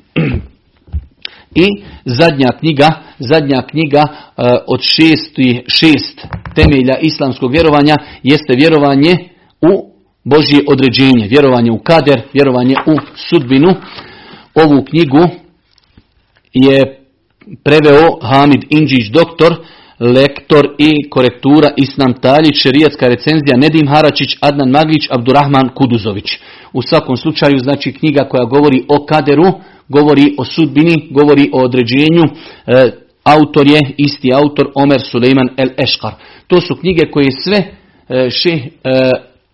[1.65, 1.67] I
[2.05, 2.89] zadnja knjiga,
[3.19, 5.35] zadnja knjiga uh, od šest,
[5.67, 9.17] šest temelja islamskog vjerovanja jeste vjerovanje
[9.61, 9.93] u
[10.25, 13.75] Božje određenje, vjerovanje u kader, vjerovanje u sudbinu.
[14.55, 15.29] Ovu knjigu
[16.53, 16.99] je
[17.65, 19.57] preveo Hamid Inđić doktor,
[20.01, 26.39] lektor i korektura Islam Taljić, šerijatska recenzija Nedim Haračić, Adnan Maglić, Abdurrahman Kuduzović.
[26.73, 29.53] U svakom slučaju znači knjiga koja govori o kaderu,
[29.89, 32.23] govori o sudbini, govori o određenju.
[32.67, 32.91] E,
[33.25, 36.13] autor je isti autor Omer Suleiman El Eškar.
[36.47, 37.57] To su knjige koje sve
[38.09, 38.71] e, šeh e,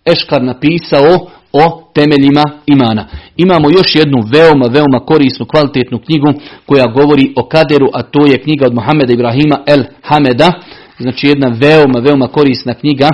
[0.04, 3.06] Eškar napisao o temeljima imana.
[3.36, 6.26] Imamo još jednu veoma, veoma korisnu, kvalitetnu knjigu
[6.66, 10.52] koja govori o kaderu, a to je knjiga od Mohameda Ibrahima El Hameda.
[10.98, 13.08] Znači jedna veoma, veoma korisna knjiga.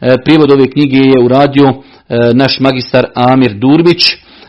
[0.00, 1.74] E, prijevod ove knjige je uradio e,
[2.34, 4.02] naš magistar Amir Durbić.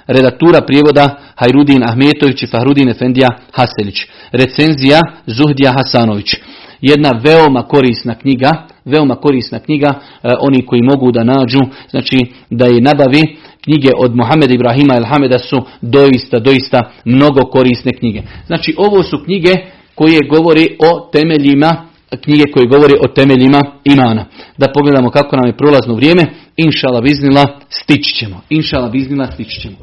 [0.08, 3.96] Redaktura prijevoda Hajrudin Ahmetović i Fahrudin Efendija Haselić.
[4.32, 6.36] Recenzija Zuhdija Hasanović.
[6.82, 12.18] Jedna veoma korisna knjiga veoma korisna knjiga, e, oni koji mogu da nađu, znači
[12.50, 18.22] da je nabavi, knjige od Muhameda Ibrahima El Hameda su doista, doista mnogo korisne knjige.
[18.48, 19.54] Znači ovo su knjige
[19.96, 21.92] koje govori o temeljima
[22.24, 24.26] knjige koje govori o temeljima imana.
[24.58, 26.24] Da pogledamo kako nam je prolazno vrijeme,
[26.58, 28.42] inšala biznila stići ćemo.
[28.50, 29.76] Inšala biznila stići ćemo.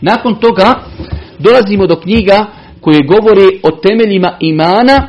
[0.00, 0.74] Nakon toga
[1.38, 2.46] dolazimo do knjiga
[2.80, 5.08] koje govori o temeljima imana,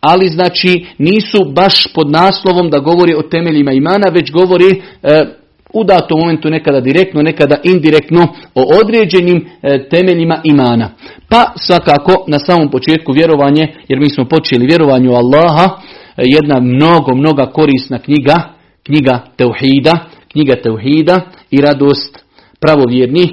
[0.00, 5.24] ali znači nisu baš pod naslovom da govori o temeljima imana, već govori e,
[5.72, 10.90] u datom momentu nekada direktno, nekada indirektno o određenim e, temeljima imana.
[11.28, 17.14] Pa svakako na samom početku vjerovanje, jer mi smo počeli vjerovanju Allaha, e, jedna mnogo,
[17.14, 18.36] mnoga korisna knjiga,
[18.82, 19.98] knjiga Teuhida,
[20.32, 22.18] knjiga Teuhida i radost
[22.60, 23.30] pravovjernih.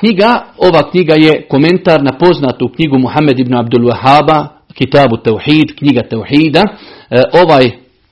[0.00, 6.02] Knjiga, ova knjiga je komentar na poznatu knjigu Muhammed ibn Abdul Wahaba, Kitabu Teuhid, knjiga
[6.02, 6.64] Teuhida.
[7.10, 7.70] E, ovaj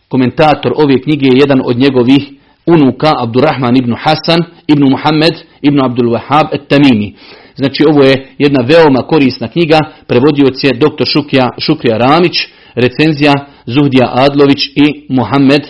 [0.09, 2.23] komentator ove knjige je jedan od njegovih
[2.67, 7.15] unuka, Abdurrahman ibn Hasan, ibn Muhammed, ibn Abdul Wahab et Tamimi.
[7.57, 11.05] Znači ovo je jedna veoma korisna knjiga, prevodioc je dr.
[11.05, 13.33] Šukija, Šukrija Ramić, recenzija
[13.67, 15.63] Zuhdija Adlović i Muhammed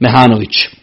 [0.00, 0.81] Mehanović.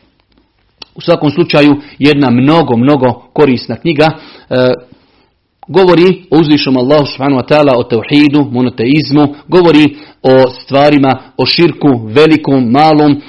[0.99, 4.07] U svakom slučaju jedna mnogo, mnogo korisna knjiga.
[4.49, 4.55] E,
[5.67, 9.85] govori o uzvišom Allahu subhanahu wa ta'ala, o teuhidu, monoteizmu, govori
[10.23, 13.21] o stvarima, o širku, velikom, malom, e,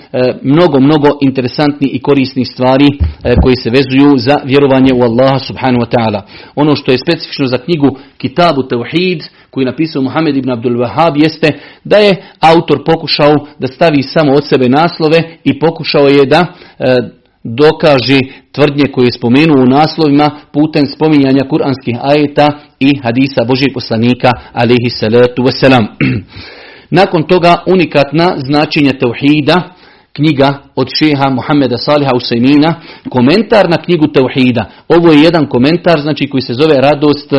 [0.43, 5.85] mnogo, mnogo interesantni i korisnih stvari e, koji se vezuju za vjerovanje u Allaha subhanahu
[5.85, 6.23] wa ta'ala.
[6.55, 11.23] Ono što je specifično za knjigu Kitabu Teuhid, koji je napisao Muhammed ibn Abdul Wahab,
[11.23, 11.49] jeste
[11.85, 16.47] da je autor pokušao da stavi samo od sebe naslove i pokušao je da
[16.79, 18.19] e, dokaže
[18.53, 22.47] tvrdnje koje je spomenuo u naslovima putem spominjanja kuranskih ajeta
[22.81, 25.87] i hadisa Božih poslanika alihi salatu wasalam.
[26.99, 29.75] Nakon toga unikatna značenje tauhida,
[30.13, 32.75] knjiga od šeha Muhammeda Saliha Usajmina,
[33.09, 34.65] komentar na knjigu Tauhida.
[34.89, 37.39] Ovo je jedan komentar znači koji se zove Radost e,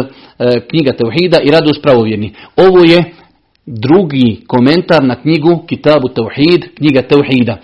[0.69, 2.33] knjiga Tauhida i Radost pravovjerni.
[2.55, 3.03] Ovo je
[3.65, 7.57] drugi komentar na knjigu Kitabu Tauhid, knjiga Tauhida.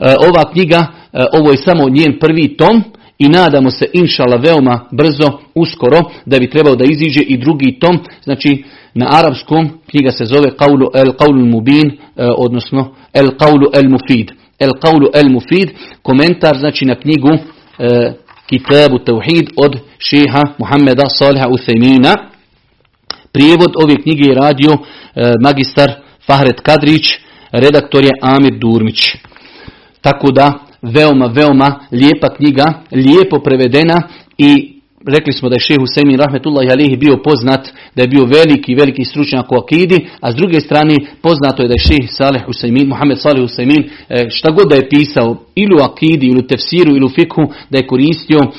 [0.00, 2.82] E, ova knjiga E, ovo je samo njen prvi tom
[3.18, 7.98] i nadamo se inšala veoma brzo, uskoro, da bi trebao da iziđe i drugi tom,
[8.24, 11.96] znači na arapskom knjiga se zove Qawlu el Qawlu Mubin, e,
[12.36, 14.30] odnosno El Qawlu el Mufid.
[14.58, 15.70] El Qawlu el Mufid,
[16.02, 17.38] komentar znači na knjigu
[18.46, 22.14] Kitabu Tauhid od šeha Muhammeda Saliha Uthemina.
[23.32, 24.72] Prijevod ove knjige je radio
[25.42, 25.92] magistar
[26.26, 27.06] Fahret Kadrić,
[27.52, 29.16] redaktor je Amir Durmić.
[30.00, 34.02] Tako da veoma, veoma lijepa knjiga, lijepo prevedena
[34.38, 38.74] i rekli smo da je šehu Husemin rahmetullahi alihi bio poznat, da je bio veliki,
[38.74, 42.88] veliki stručnjak u akidi, a s druge strane poznato je da je šeh Saleh Husaymin,
[42.88, 46.90] Muhammed Saleh Husaymin, e, šta god da je pisao ili u akidi, ili u tefsiru,
[46.96, 48.50] ili u fikhu, da je koristio e,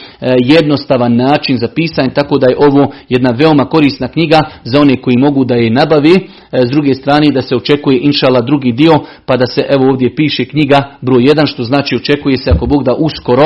[0.45, 5.17] jednostavan način za pisanje, tako da je ovo jedna veoma korisna knjiga za one koji
[5.17, 6.21] mogu da je nabavi, e,
[6.67, 8.93] s druge strane da se očekuje inšala drugi dio,
[9.25, 12.83] pa da se evo ovdje piše knjiga broj 1, što znači očekuje se ako Bog
[12.83, 13.45] da uskoro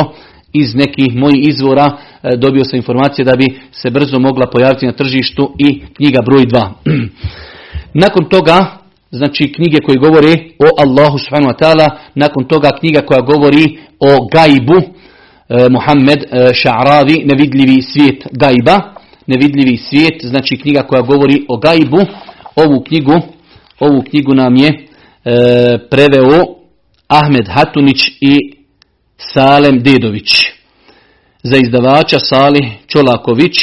[0.62, 4.91] iz nekih mojih izvora e, dobio sam informacije da bi se brzo mogla pojaviti na
[4.91, 6.70] tržištu i knjiga broj 2.
[8.04, 8.65] Nakon toga,
[9.12, 14.28] znači knjige koje govore o Allahu subhanahu wa ta'ala, nakon toga knjiga koja govori o
[14.32, 18.94] gajbu, e, Muhammed e, Ša'ravi, nevidljivi svijet gajba,
[19.28, 22.00] nevidljivi svijet, znači knjiga koja govori o gajbu,
[22.56, 23.22] ovu knjigu,
[23.80, 24.88] ovu knjigu nam je
[25.89, 26.44] preveo
[27.08, 28.64] Ahmed Hatunić i
[29.17, 30.51] Salem Dedović.
[31.43, 33.56] Za izdavača Salih Čolaković,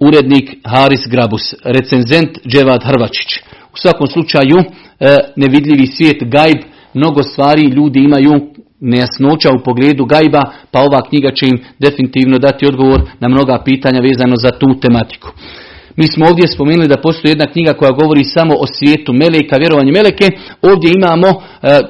[0.00, 3.40] urednik Haris Grabus, recenzent Dževad Hrvačić.
[3.72, 6.58] U svakom slučaju, e, nevidljivi svijet gajb,
[6.94, 8.32] mnogo stvari ljudi imaju
[8.80, 14.00] nejasnoća u pogledu gajba, pa ova knjiga će im definitivno dati odgovor na mnoga pitanja
[14.00, 15.28] vezano za tu tematiku.
[15.96, 19.92] Mi smo ovdje spomenuli da postoji jedna knjiga koja govori samo o svijetu meleka, vjerovanju
[19.92, 20.26] meleke.
[20.62, 21.34] Ovdje imamo e,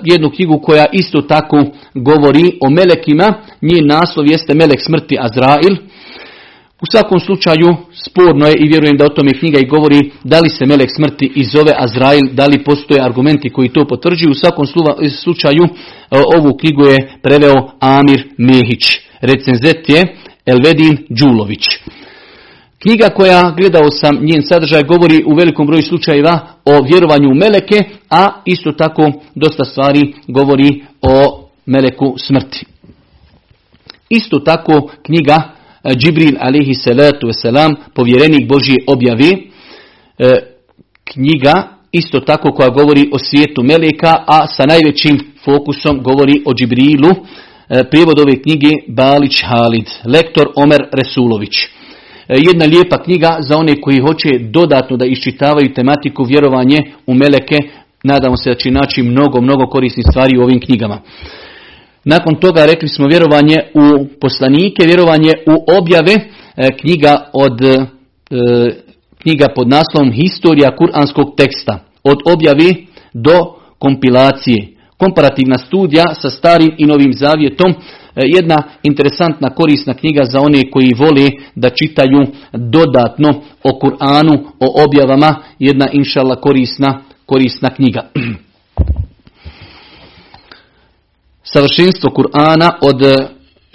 [0.05, 1.57] jednu knjigu koja isto tako
[1.95, 3.35] govori o melekima.
[3.63, 5.77] Njen naslov jeste Melek smrti Azrail.
[6.83, 7.69] U svakom slučaju
[8.07, 11.33] sporno je i vjerujem da o tome knjiga i govori da li se Melek smrti
[11.35, 14.31] i zove Azrail, da li postoje argumenti koji to potvrđuju.
[14.31, 14.67] U svakom
[15.23, 15.71] slučaju e,
[16.37, 18.85] ovu knjigu je preveo Amir Mehić.
[19.21, 20.03] Recenzet je
[20.47, 21.65] Elvedin Đulović.
[22.85, 27.85] Knjiga koja, gledao sam njen sadržaj, govori u velikom broju slučajeva o vjerovanju u meleke,
[28.11, 32.67] a isto tako dosta stvari govori o meleku smrti.
[34.09, 35.43] Isto tako knjiga
[35.85, 39.51] e, Džibril alihi salatu wasalam, povjerenik Božije objavi,
[40.19, 40.35] e,
[41.05, 47.11] knjiga isto tako koja govori o svijetu Meleka, a sa najvećim fokusom govori o Džibrilu.
[47.69, 51.55] E, prijevod ove knjige Balić Halid, lektor Omer Resulović.
[52.29, 57.57] E, jedna lijepa knjiga za one koji hoće dodatno da iščitavaju tematiku vjerovanje u Meleke.
[58.03, 61.01] Nadamo se da će naći mnogo, mnogo korisnih stvari u ovim knjigama.
[62.05, 67.61] Nakon toga rekli smo vjerovanje u poslanike, vjerovanje u objave, e, knjiga od
[69.25, 71.79] knjiga pod naslovom Historija kuranskog teksta.
[72.05, 74.74] Od objavi do kompilacije.
[74.97, 77.71] Komparativna studija sa starim i novim zavjetom.
[77.71, 77.77] E,
[78.17, 85.35] jedna interesantna korisna knjiga za one koji vole da čitaju dodatno o Kur'anu, o objavama.
[85.59, 88.01] Jedna inšala korisna, korisna knjiga.
[91.53, 93.03] Savršenstvo Kur'ana od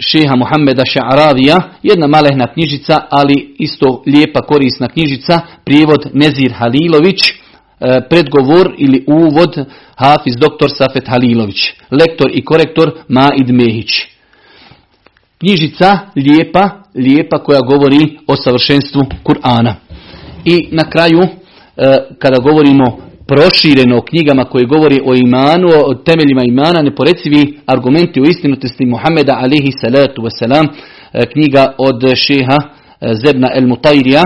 [0.00, 7.34] šeha Muhammeda Ša'ravija, jedna malehna knjižica, ali isto lijepa korisna knjižica, prijevod Nezir Halilović, e,
[8.08, 9.64] predgovor ili uvod
[9.96, 10.68] Hafiz dr.
[10.78, 13.90] Safet Halilović, lektor i korektor Maid Mehić.
[15.38, 19.74] Knjižica lijepa, lijepa koja govori o savršenstvu Kur'ana.
[20.44, 21.28] I na kraju, e,
[22.18, 28.24] kada govorimo prošireno o knjigama koje govori o imanu, o temeljima imana, neporecivi argumenti o
[28.24, 30.66] istinitosti Muhammeda alihi salatu wasalam,
[31.12, 32.58] e, knjiga od šeha
[33.00, 34.22] e, Zebna el Mutajrija.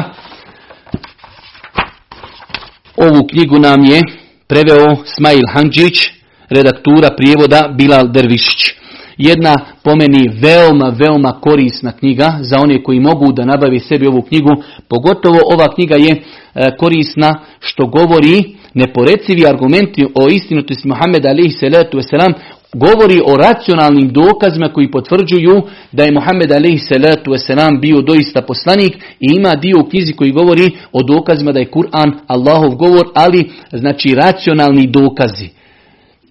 [2.96, 4.00] Ovu knjigu nam je
[4.46, 6.10] preveo Smail Hanđić,
[6.48, 8.70] redaktura prijevoda Bilal Dervišić.
[9.18, 14.22] Jedna po meni veoma, veoma korisna knjiga za one koji mogu da nabavi sebi ovu
[14.22, 14.50] knjigu.
[14.88, 21.98] Pogotovo ova knjiga je e, korisna što govori neporecivi argumenti o istinitosti Muhammeda alaihi salatu
[21.98, 22.32] wasalam
[22.74, 29.54] govori o racionalnim dokazima koji potvrđuju da je Muhammed wasalam bio doista poslanik i ima
[29.54, 34.86] dio u knjizi koji govori o dokazima da je Kur'an Allahov govor, ali znači racionalni
[34.86, 35.48] dokazi.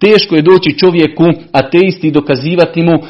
[0.00, 3.00] Teško je doći čovjeku, ateisti, dokazivati mu uh,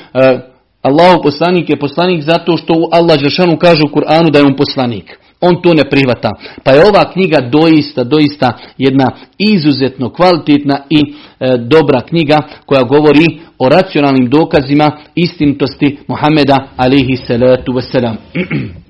[0.83, 5.19] Allahov poslanik je poslanik zato što Allah Žešanu kaže u Kur'anu da je on poslanik.
[5.47, 6.31] On to ne prihvata.
[6.63, 11.01] Pa je ova knjiga doista, doista jedna izuzetno kvalitetna i
[11.41, 18.17] e, dobra knjiga koja govori o racionalnim dokazima istinitosti Muhameda alihi salatu wasalam.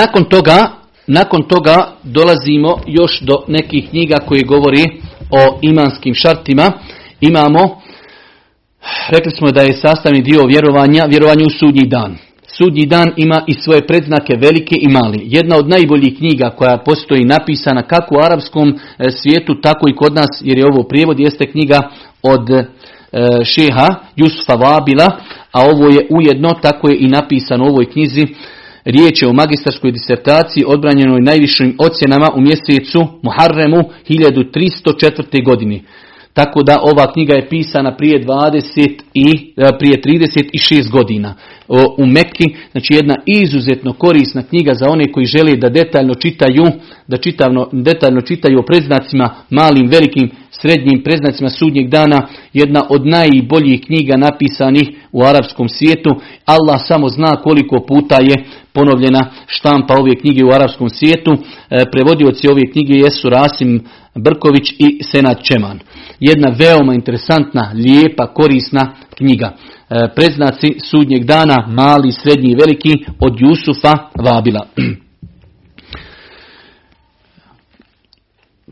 [0.00, 0.70] nakon toga,
[1.06, 4.84] nakon toga dolazimo još do nekih knjiga koje govori
[5.30, 6.72] o imanskim šartima.
[7.20, 7.80] Imamo,
[9.08, 12.16] rekli smo da je sastavni dio vjerovanja, vjerovanje u sudnji dan.
[12.58, 15.20] Sudnji dan ima i svoje predznake velike i mali.
[15.24, 20.14] Jedna od najboljih knjiga koja postoji napisana kako u arapskom e, svijetu, tako i kod
[20.14, 21.80] nas, jer je ovo prijevod, jeste knjiga
[22.22, 22.64] od e,
[23.44, 25.18] šeha Jusufa Vabila,
[25.52, 28.26] a ovo je ujedno, tako je i napisano u ovoj knjizi,
[28.84, 35.44] Riječ je o magistarskoj disertaciji odbranjenoj najvišim ocjenama u mjesecu Muharremu 1304.
[35.44, 35.82] godini.
[36.34, 41.34] Tako da ova knjiga je pisana prije 20 i e, prije 36 godina
[41.98, 46.64] u Mekki, znači jedna izuzetno korisna knjiga za one koji žele da detaljno čitaju,
[47.06, 53.80] da čitavno, detaljno čitaju o predznacima malim, velikim, srednjim predznacima sudnjeg dana, jedna od najboljih
[53.86, 56.10] knjiga napisanih u arapskom svijetu.
[56.44, 61.32] Allah samo zna koliko puta je ponovljena štampa ove knjige u arapskom svijetu.
[61.32, 65.78] E, prevodioci ove knjige jesu Rasim Brković i Senat Čeman.
[66.20, 69.52] Jedna veoma interesantna, lijepa, korisna knjiga.
[69.90, 74.66] E, preznaci sudnjeg dana, mali, srednji i veliki, od Jusufa Vabila.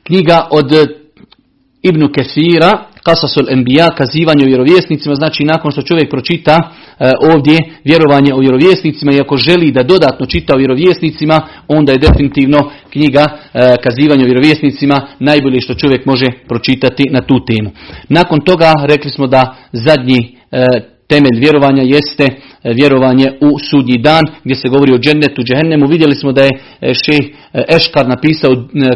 [0.06, 0.72] Knjiga od
[1.82, 3.44] Ibnu Kesira, Kasasul
[3.96, 9.36] kazivanje o vjerovjesnicima, znači nakon što čovjek pročita e, ovdje vjerovanje o vjerovjesnicima i ako
[9.36, 15.60] želi da dodatno čita o vjerovjesnicima, onda je definitivno knjiga e, kazivanje o vjerovjesnicima najbolje
[15.60, 17.70] što čovjek može pročitati na tu temu.
[18.08, 22.36] Nakon toga rekli smo da zadnji e, temelj vjerovanja jeste e,
[22.80, 25.86] vjerovanje u sudnji dan gdje se govori o džennetu džehennemu.
[25.86, 28.52] Vidjeli smo da je e, šeh e, Eškar napisao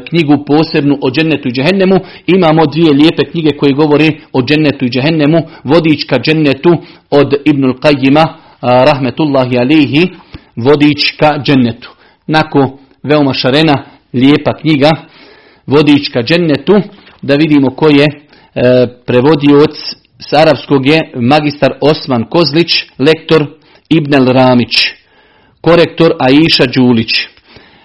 [0.09, 1.97] knjigu posebnu o džennetu i džehennemu.
[2.27, 5.39] Imamo dvije lijepe knjige koje govore o džennetu i džehennemu.
[5.65, 6.73] Vodička džennetu
[7.11, 8.25] od Ibnul Qajima,
[8.61, 10.03] rahmetullahi alihi,
[10.57, 11.91] vodička džennetu.
[12.27, 13.77] Nako veoma šarena,
[14.13, 14.91] lijepa knjiga,
[15.67, 16.75] vodička džennetu,
[17.23, 18.07] da vidimo ko je
[19.07, 23.47] prevodioc s arapskog je magistar Osman Kozlić, lektor
[23.89, 24.75] Ibnel Ramić,
[25.61, 27.13] korektor Aisha Đulić.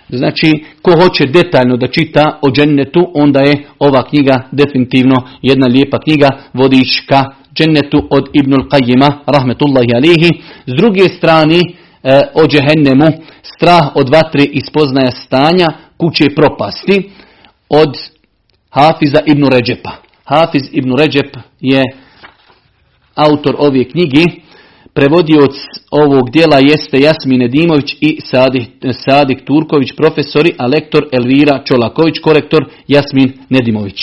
[0.09, 5.99] Znači, ko hoće detaljno da čita o džennetu, onda je ova knjiga definitivno jedna lijepa
[5.99, 7.23] knjiga, vodič ka
[7.55, 10.30] džennetu od Ibnul Qajima, rahmetullahi alihi.
[10.65, 13.07] S druge strane, e, o džehennemu,
[13.41, 15.67] strah od vatre i spoznaja stanja,
[15.97, 17.09] kuće propasti
[17.69, 17.97] od
[18.69, 19.91] Hafiza ibn Ređepa.
[20.25, 21.84] Hafiz ibn Ređep je
[23.28, 24.24] autor ove knjige.
[24.93, 25.55] Prevodioc
[25.91, 28.70] ovog dijela jeste Jasmin Edimović i Sadik,
[29.05, 33.99] Sadik Turković, profesori, a lektor Elvira Čolaković, korektor Jasmin Nedimović.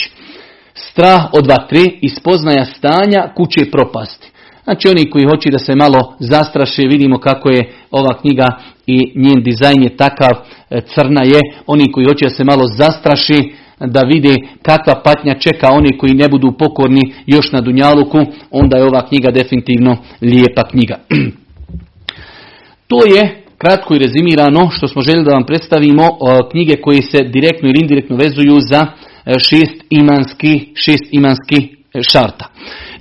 [0.73, 4.27] Strah od vatre i spoznaja stanja kuće propasti.
[4.63, 8.47] Znači oni koji hoće da se malo zastraše, vidimo kako je ova knjiga
[8.87, 10.31] i njen dizajn je takav,
[10.69, 11.39] e, crna je.
[11.67, 16.29] Oni koji hoće da se malo zastraši, da vide kakva patnja čeka oni koji ne
[16.29, 18.17] budu pokorni još na Dunjaluku,
[18.51, 20.95] onda je ova knjiga definitivno lijepa knjiga.
[22.89, 26.03] to je kratko i rezimirano što smo željeli da vam predstavimo
[26.51, 28.87] knjige koje se direktno ili indirektno vezuju za
[29.25, 31.57] e, šest imanski, šest imanski
[31.93, 32.45] e, šarta.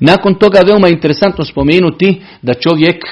[0.01, 3.05] Nakon toga veoma interesantno spomenuti da čovjek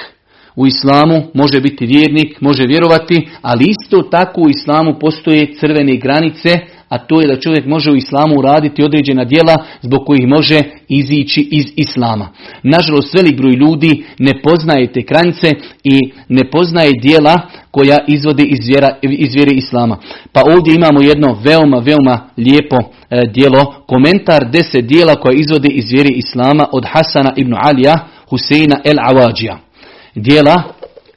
[0.55, 6.49] u islamu može biti vjernik, može vjerovati, ali isto tako u islamu postoje crvene granice
[6.89, 11.47] a to je da čovjek može u islamu uraditi određena djela zbog kojih može izići
[11.51, 12.27] iz islama.
[12.63, 15.51] Nažalost, velik broj ljudi ne poznaje te granice
[15.83, 15.99] i
[16.29, 17.39] ne poznaje djela
[17.71, 19.97] koja izvode iz, vjere islama.
[20.31, 25.91] Pa ovdje imamo jedno veoma, veoma lijepo e, djelo, komentar deset dijela koja izvode iz
[25.91, 27.95] vjere islama od Hasana ibn Alija
[28.29, 29.64] Huseina el Awadžija.
[30.15, 30.63] Dijela,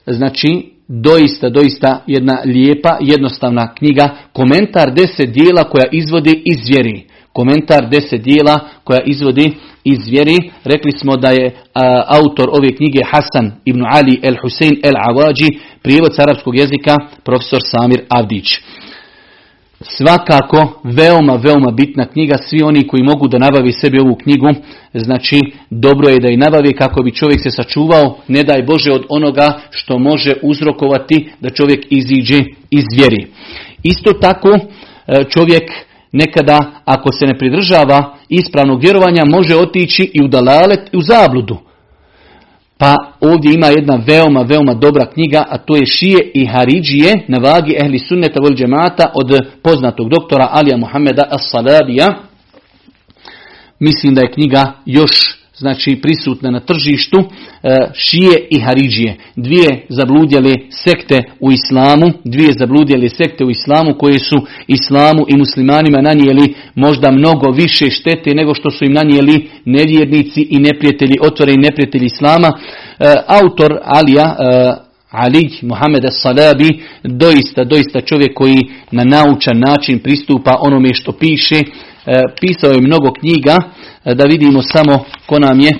[0.06, 7.04] znači doista, doista jedna lijepa, jednostavna knjiga, komentar deset dijela koja izvodi iz vjeri.
[7.32, 9.52] Komentar deset dijela koja izvodi
[9.84, 10.50] iz vjeri.
[10.64, 11.56] Rekli smo da je
[12.06, 18.00] autor ove knjige Hasan ibn Ali el Husein el Awaji, prijevod arapskog jezika, profesor Samir
[18.08, 18.60] Avdić.
[19.80, 24.46] Svakako, veoma, veoma bitna knjiga, svi oni koji mogu da nabavi sebi ovu knjigu,
[24.94, 29.04] znači dobro je da i nabavi kako bi čovjek se sačuvao, ne daj Bože od
[29.08, 32.38] onoga što može uzrokovati da čovjek iziđe
[32.70, 33.26] iz vjeri.
[33.82, 35.70] Isto tako, e, čovjek
[36.12, 41.67] nekada, ako se ne pridržava ispravnog vjerovanja, može otići i u dalalet i u zabludu.
[42.78, 47.38] Pa ovdje ima jedna veoma, veoma dobra knjiga, a to je Šije i Haridžije na
[47.38, 52.14] vagi Ehli Sunneta vol džemata od poznatog doktora Alija Muhammeda As-Salabija.
[53.78, 59.16] Mislim da je knjiga još znači prisutna na tržištu, e, šije i haridžije.
[59.36, 64.36] Dvije zabludjele sekte u islamu, dvije zabludjele sekte u islamu koje su
[64.66, 70.58] islamu i muslimanima nanijeli možda mnogo više štete nego što su im nanijeli nevjernici i
[70.58, 72.48] neprijatelji, otvoreni neprijatelji islama.
[72.48, 78.58] E, autor Alija, e, Ali Muhammed Salabi, doista, doista čovjek koji
[78.90, 81.62] na naučan način pristupa onome što piše,
[82.40, 83.56] pisao je mnogo knjiga,
[84.04, 85.72] da vidimo samo ko nam je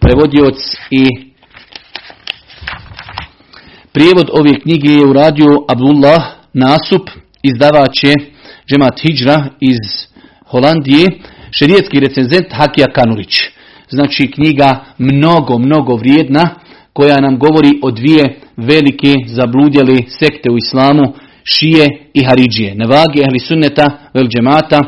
[0.00, 0.56] prevodioc
[0.90, 1.06] i
[3.92, 6.22] prijevod ove knjige je uradio Abdullah
[6.52, 7.10] Nasup,
[7.42, 8.14] izdavač je
[8.70, 10.06] Džemat Hijra iz
[10.46, 11.06] Holandije,
[11.50, 13.34] šerijetski recenzent Hakija Kanurić.
[13.88, 16.50] Znači knjiga mnogo, mnogo vrijedna
[16.92, 21.12] koja nam govori o dvije velike zabludjeli sekte u islamu,
[21.44, 22.74] šije i haridžije.
[22.74, 24.80] Nevagi ahli sunneta vel džemata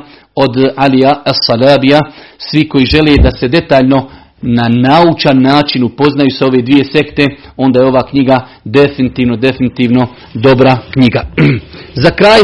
[0.44, 2.00] od Alija As-Salabija,
[2.38, 4.08] svi koji žele da se detaljno
[4.42, 7.26] na naučan način upoznaju sa ove dvije sekte,
[7.56, 11.22] onda je ova knjiga definitivno, definitivno dobra knjiga.
[12.04, 12.40] Za kraj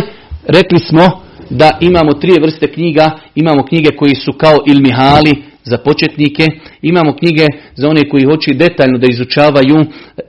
[0.47, 6.47] rekli smo da imamo tri vrste knjiga, imamo knjige koji su kao ilmihali za početnike,
[6.82, 9.76] imamo knjige za one koji hoće detaljno da izučavaju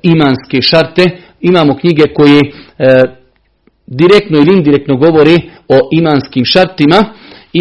[0.03, 1.03] imanske šarte,
[1.41, 3.03] imamo knjige koje e,
[3.87, 5.35] direktno ili indirektno govore
[5.69, 7.03] o imanskim šartima,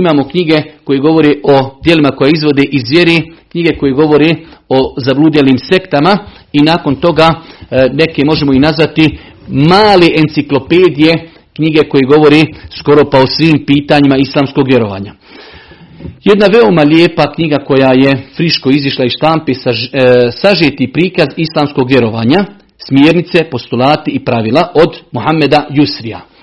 [0.01, 3.23] Imamo knjige koje govore o dijelima koje izvode iz vjeri,
[3.53, 4.31] knjige koje govore
[4.69, 6.19] o zabludjelim sektama
[6.53, 9.19] i nakon toga e, neke možemo i nazvati
[9.49, 11.13] male enciklopedije,
[11.57, 12.41] knjige koje govore
[12.79, 15.15] skoro pa o svim pitanjima islamskog vjerovanja.
[16.25, 19.57] Jedna veoma lijepa knjiga koja je friško izišla iz štampi, e,
[20.31, 22.45] sažeti prikaz islamskog vjerovanja,
[22.89, 26.34] smjernice, postulati i pravila od Mohameda Jusrija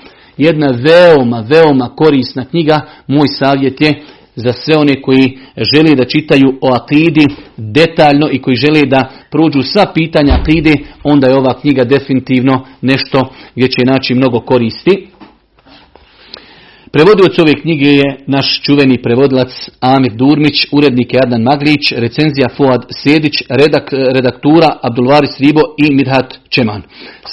[0.43, 2.81] jedna veoma, veoma korisna knjiga.
[3.07, 4.01] Moj savjet je
[4.35, 7.27] za sve one koji žele da čitaju o akidi
[7.57, 10.73] detaljno i koji žele da prođu sva pitanja akide,
[11.03, 15.07] onda je ova knjiga definitivno nešto gdje će naći mnogo koristi.
[16.91, 22.85] Prevodilac ove knjige je naš čuveni prevodilac Amir Durmić, urednik je Adnan Magrić, recenzija Fuad
[23.03, 26.81] Sedić, redak, redaktura Abdulvaris Ribo i Mirhat Čeman.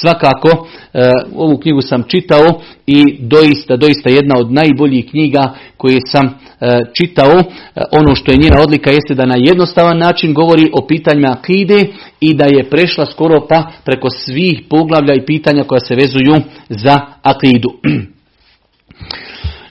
[0.00, 6.26] Svakako, e, ovu knjigu sam čitao i doista, doista jedna od najboljih knjiga koje sam
[6.26, 7.32] e, čitao.
[7.32, 7.44] E,
[7.92, 11.86] ono što je njena odlika jeste da na jednostavan način govori o pitanjima akide
[12.20, 16.34] i da je prešla skoro pa preko svih poglavlja i pitanja koja se vezuju
[16.68, 17.68] za akidu.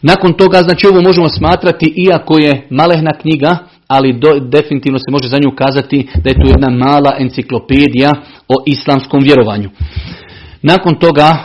[0.02, 3.58] Nakon toga, znači ovo možemo smatrati, iako je malehna knjiga,
[3.88, 8.12] ali do, definitivno se može za nju kazati da je to jedna mala enciklopedija
[8.48, 9.70] o islamskom vjerovanju.
[10.62, 11.38] Nakon toga,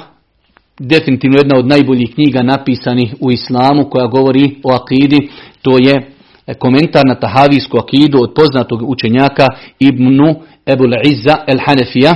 [0.78, 5.28] definitivno jedna od najboljih knjiga napisanih u islamu koja govori o akidi,
[5.62, 6.12] to je
[6.58, 9.46] komentar na tahavijsku akidu od poznatog učenjaka
[9.78, 10.34] Ibnu
[10.66, 12.14] Ebul Izza el Hanefija.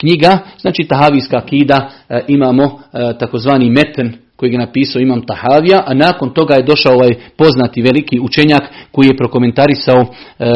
[0.00, 5.94] Knjiga, znači tahavijska akida, e, imamo e, takozvani meten koji je napisao Imam Tahavija, a
[5.94, 8.62] nakon toga je došao ovaj poznati veliki učenjak
[8.92, 10.06] koji je prokomentarisao
[10.38, 10.52] e,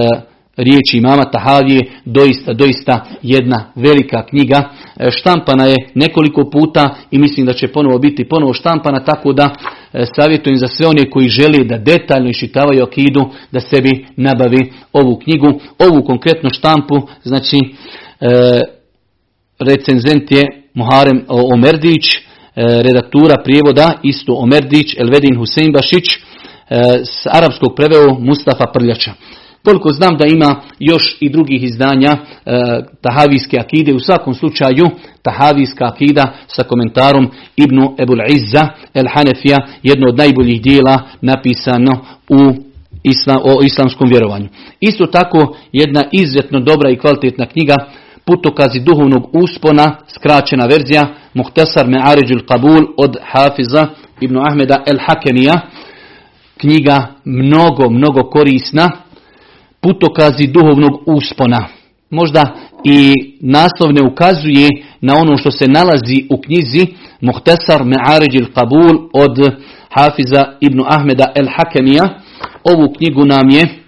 [0.57, 4.70] riječi imama Tahavije, doista, doista jedna velika knjiga.
[4.97, 9.51] E, štampana je nekoliko puta i mislim da će ponovo biti ponovo štampana, tako da
[9.93, 15.16] e, savjetujem za sve one koji žele da detaljno iščitavaju akidu, da sebi nabavi ovu
[15.16, 15.61] knjigu.
[15.78, 17.57] Ovu konkretnu štampu, znači
[18.20, 18.61] e,
[19.59, 21.24] recenzent je Muharem
[21.55, 22.30] Omerdić,
[22.82, 26.06] redaktura prijevoda isto Omerdić, Elvedin Husein Bašić,
[27.04, 29.12] s arapskog preveo Mustafa Prljača.
[29.64, 32.18] Koliko znam da ima još i drugih izdanja e,
[33.00, 34.86] Tahavijske akide, u svakom slučaju
[35.22, 41.92] Tahavijska akida sa komentarom Ibnu Ebul Izza El Hanefija, jedno od najboljih dijela napisano
[42.28, 42.54] u
[43.02, 44.48] islam, o islamskom vjerovanju.
[44.80, 47.76] Isto tako jedna izuzetno dobra i kvalitetna knjiga
[48.31, 53.87] Putokazi duhovnog uspona, skraćena verzija Muhtasar Me'aređul Qabul od Hafiza
[54.20, 55.61] Ibnu Ahmeda El Hakemija.
[56.57, 58.91] Knjiga mnogo, mnogo korisna
[59.81, 61.68] putokazi duhovnog uspona.
[62.11, 62.55] Možda
[62.85, 64.68] i naslov ne ukazuje
[65.01, 66.87] na ono što se nalazi u knjizi
[67.20, 69.55] Muhtesar Me'aređ il-Qabul od
[69.89, 72.09] Hafiza ibn Ahmeda el-Hakemija.
[72.64, 73.80] Ovu knjigu nam je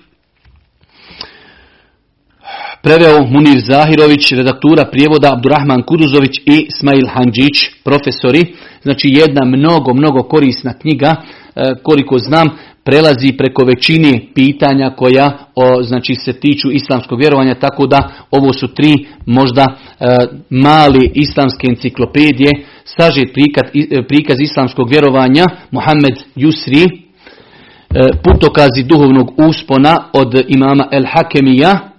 [2.82, 8.54] preveo Munir Zahirović, redaktura prijevoda Abdurrahman Kuduzović i Smail Hanđić, profesori.
[8.82, 12.48] Znači jedna mnogo, mnogo korisna knjiga, e, koliko znam,
[12.84, 18.68] prelazi preko većine pitanja koja o, znači se tiču islamskog vjerovanja, tako da ovo su
[18.68, 20.06] tri možda e,
[20.50, 22.50] mali islamske enciklopedije,
[22.84, 31.04] sažet prikaz, e, prikaz islamskog vjerovanja, Mohamed Yusri, e, putokazi duhovnog uspona od imama El
[31.06, 31.91] Hakemija,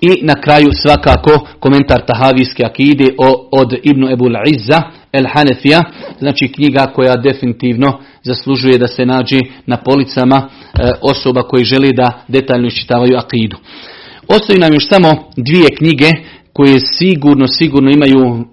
[0.00, 3.08] i na kraju svakako komentar Tahavijske akide
[3.52, 4.82] od Ibnu Ebul Izza
[5.12, 5.82] El Hanefija,
[6.18, 12.22] znači knjiga koja definitivno zaslužuje da se nađe na policama e, osoba koji želi da
[12.28, 13.56] detaljno iščitavaju akidu.
[14.28, 16.10] Ostaje nam još samo dvije knjige
[16.52, 18.44] koje sigurno, sigurno imaju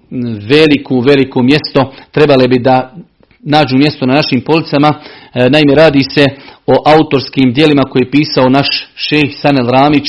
[0.48, 2.94] veliku, veliko mjesto, trebale bi da
[3.40, 4.88] nađu mjesto na našim policama.
[5.34, 6.24] E, naime, radi se
[6.66, 10.08] o autorskim dijelima koje je pisao naš šejh Sanel Ramić,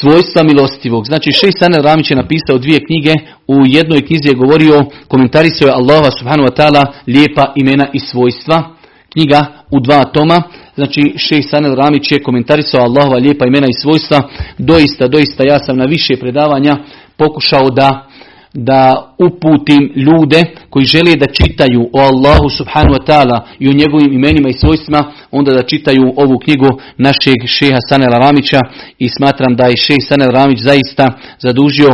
[0.00, 1.06] svojstva milostivog.
[1.06, 3.12] Znači šest Sanel Ramić je napisao dvije knjige,
[3.48, 8.74] u jednoj knjizi je govorio, komentarisao je Allaha subhanahu wa ta'ala lijepa imena i svojstva.
[9.12, 10.42] Knjiga u dva toma,
[10.74, 14.28] znači šest Sanel Ramić je komentarisao Allahova lijepa imena i svojstva.
[14.58, 16.76] Doista, doista ja sam na više predavanja
[17.16, 18.06] pokušao da
[18.54, 24.12] da uputim ljude koji žele da čitaju o Allahu subhanu wa ta'ala i o njegovim
[24.12, 28.60] imenima i svojstvima, onda da čitaju ovu knjigu našeg šeha Sanela Ramića
[28.98, 31.06] i smatram da je šeh Sanel Ramić zaista
[31.38, 31.88] zadužio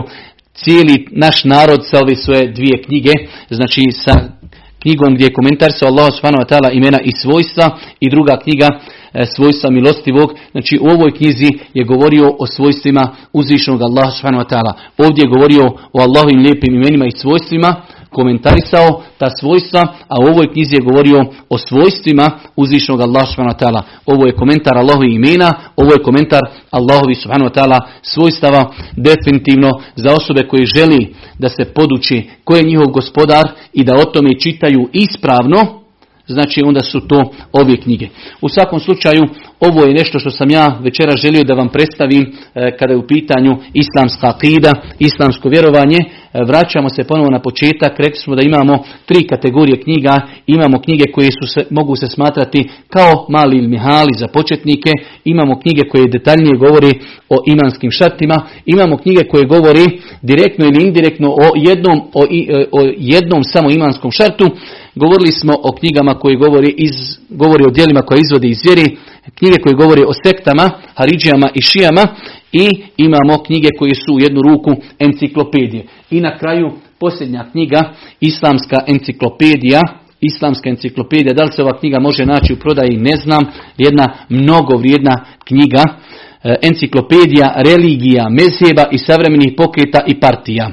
[0.55, 3.13] cijeli naš narod sa ove svoje dvije knjige,
[3.51, 4.40] znači sa
[4.83, 5.33] knjigom gdje je
[5.71, 8.69] sa Allahu subhanahu wa ta'ala imena i svojstva i druga knjiga
[9.15, 10.35] E, svojstva milostivog.
[10.51, 14.73] Znači u ovoj knjizi je govorio o svojstvima uzvišenog Allaha subhanahu wa ta'ala.
[14.99, 17.83] Ovdje je govorio o Allahovim lijepim imenima i svojstvima,
[18.13, 23.89] komentarisao ta svojstva, a u ovoj knjizi je govorio o svojstvima uzvišenog Allaha subhanahu.
[24.07, 26.41] Ovo je komentar Allahovi imena, ovo je komentar
[26.71, 27.51] Allahovi subhanahu
[28.03, 33.95] svojstava definitivno za osobe koji želi da se poduči ko je njihov gospodar i da
[33.95, 35.81] o tome čitaju ispravno,
[36.27, 38.09] znači onda su to ove knjige.
[38.41, 39.23] U svakom slučaju,
[39.61, 42.23] ovo je nešto što sam ja večera želio da vam predstavim
[42.55, 45.99] e, kada je u pitanju islamska akida, islamsko vjerovanje.
[46.35, 51.31] Vraćamo se ponovo na početak, rekli smo da imamo tri kategorije knjiga, imamo knjige koje
[51.33, 54.91] su se, mogu se smatrati kao mali ili mihali za početnike,
[55.25, 56.93] imamo knjige koje detaljnije govori
[57.29, 62.81] o imanskim šartima, imamo knjige koje govori direktno ili indirektno o jednom, o, e, o
[62.97, 64.47] jednom samo imanskom šartu,
[64.95, 68.97] Govorili smo o knjigama koje govori, iz, govori o dijelima koje izvode iz vjeri,
[69.39, 72.05] knjige koje govori o sektama, haridžijama i šijama
[72.53, 75.85] i imamo knjige koje su u jednu ruku enciklopedije.
[76.11, 79.81] I na kraju posljednja knjiga, Islamska enciklopedija,
[80.21, 83.43] Islamska enciklopedija, da li se ova knjiga može naći u prodaji, ne znam,
[83.79, 85.83] jedna mnogo vrijedna knjiga,
[86.45, 90.73] e, enciklopedija, religija, mezheba i savremenih pokreta i partija.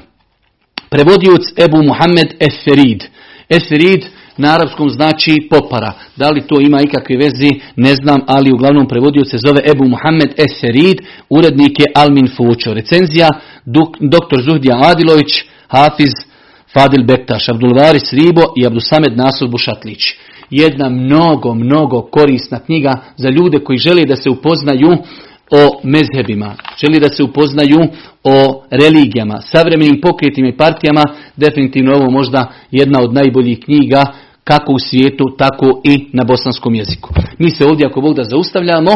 [0.89, 3.03] Prevodioc Ebu Muhammed Eferid.
[3.49, 4.05] Esrid,
[4.37, 5.93] na arapskom znači popara.
[6.15, 10.33] Da li to ima ikakve vezi, ne znam, ali uglavnom prevodio se zove Ebu Muhammed
[10.45, 12.73] Eserid, urednik je Almin Fučo.
[12.73, 13.29] Recenzija
[13.99, 14.41] dr.
[14.41, 15.31] Zuhdija Adilović,
[15.67, 16.13] Hafiz
[16.73, 20.03] Fadil Bektaš, Abdulvaris Ribo i Abdusamed Nasur Bušatlić.
[20.49, 24.89] Jedna mnogo, mnogo korisna knjiga za ljude koji žele da se upoznaju
[25.51, 27.79] o mezhebima, želi da se upoznaju
[28.23, 31.03] o religijama, savremenim pokretima i partijama,
[31.37, 34.05] definitivno ovo možda jedna od najboljih knjiga
[34.47, 37.09] kako u svijetu, tako i na bosanskom jeziku.
[37.39, 38.91] Mi se ovdje ako Bog da zaustavljamo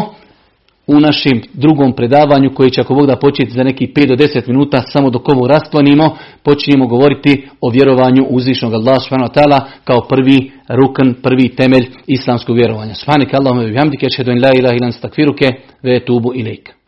[0.88, 4.48] u našem drugom predavanju koji će ako Bog da početi za neki 5 do 10
[4.48, 9.32] minuta samo dok ovo rasplanimo, počinjemo govoriti o vjerovanju uzvišnog Allah subhanahu
[9.84, 12.94] kao prvi rukan, prvi temelj islamskog vjerovanja.
[12.96, 15.46] Subhanak Allahumma wa bihamdika ashhadu an la ilaha illa anta astaghfiruka
[15.84, 16.81] wa atubu ilaik.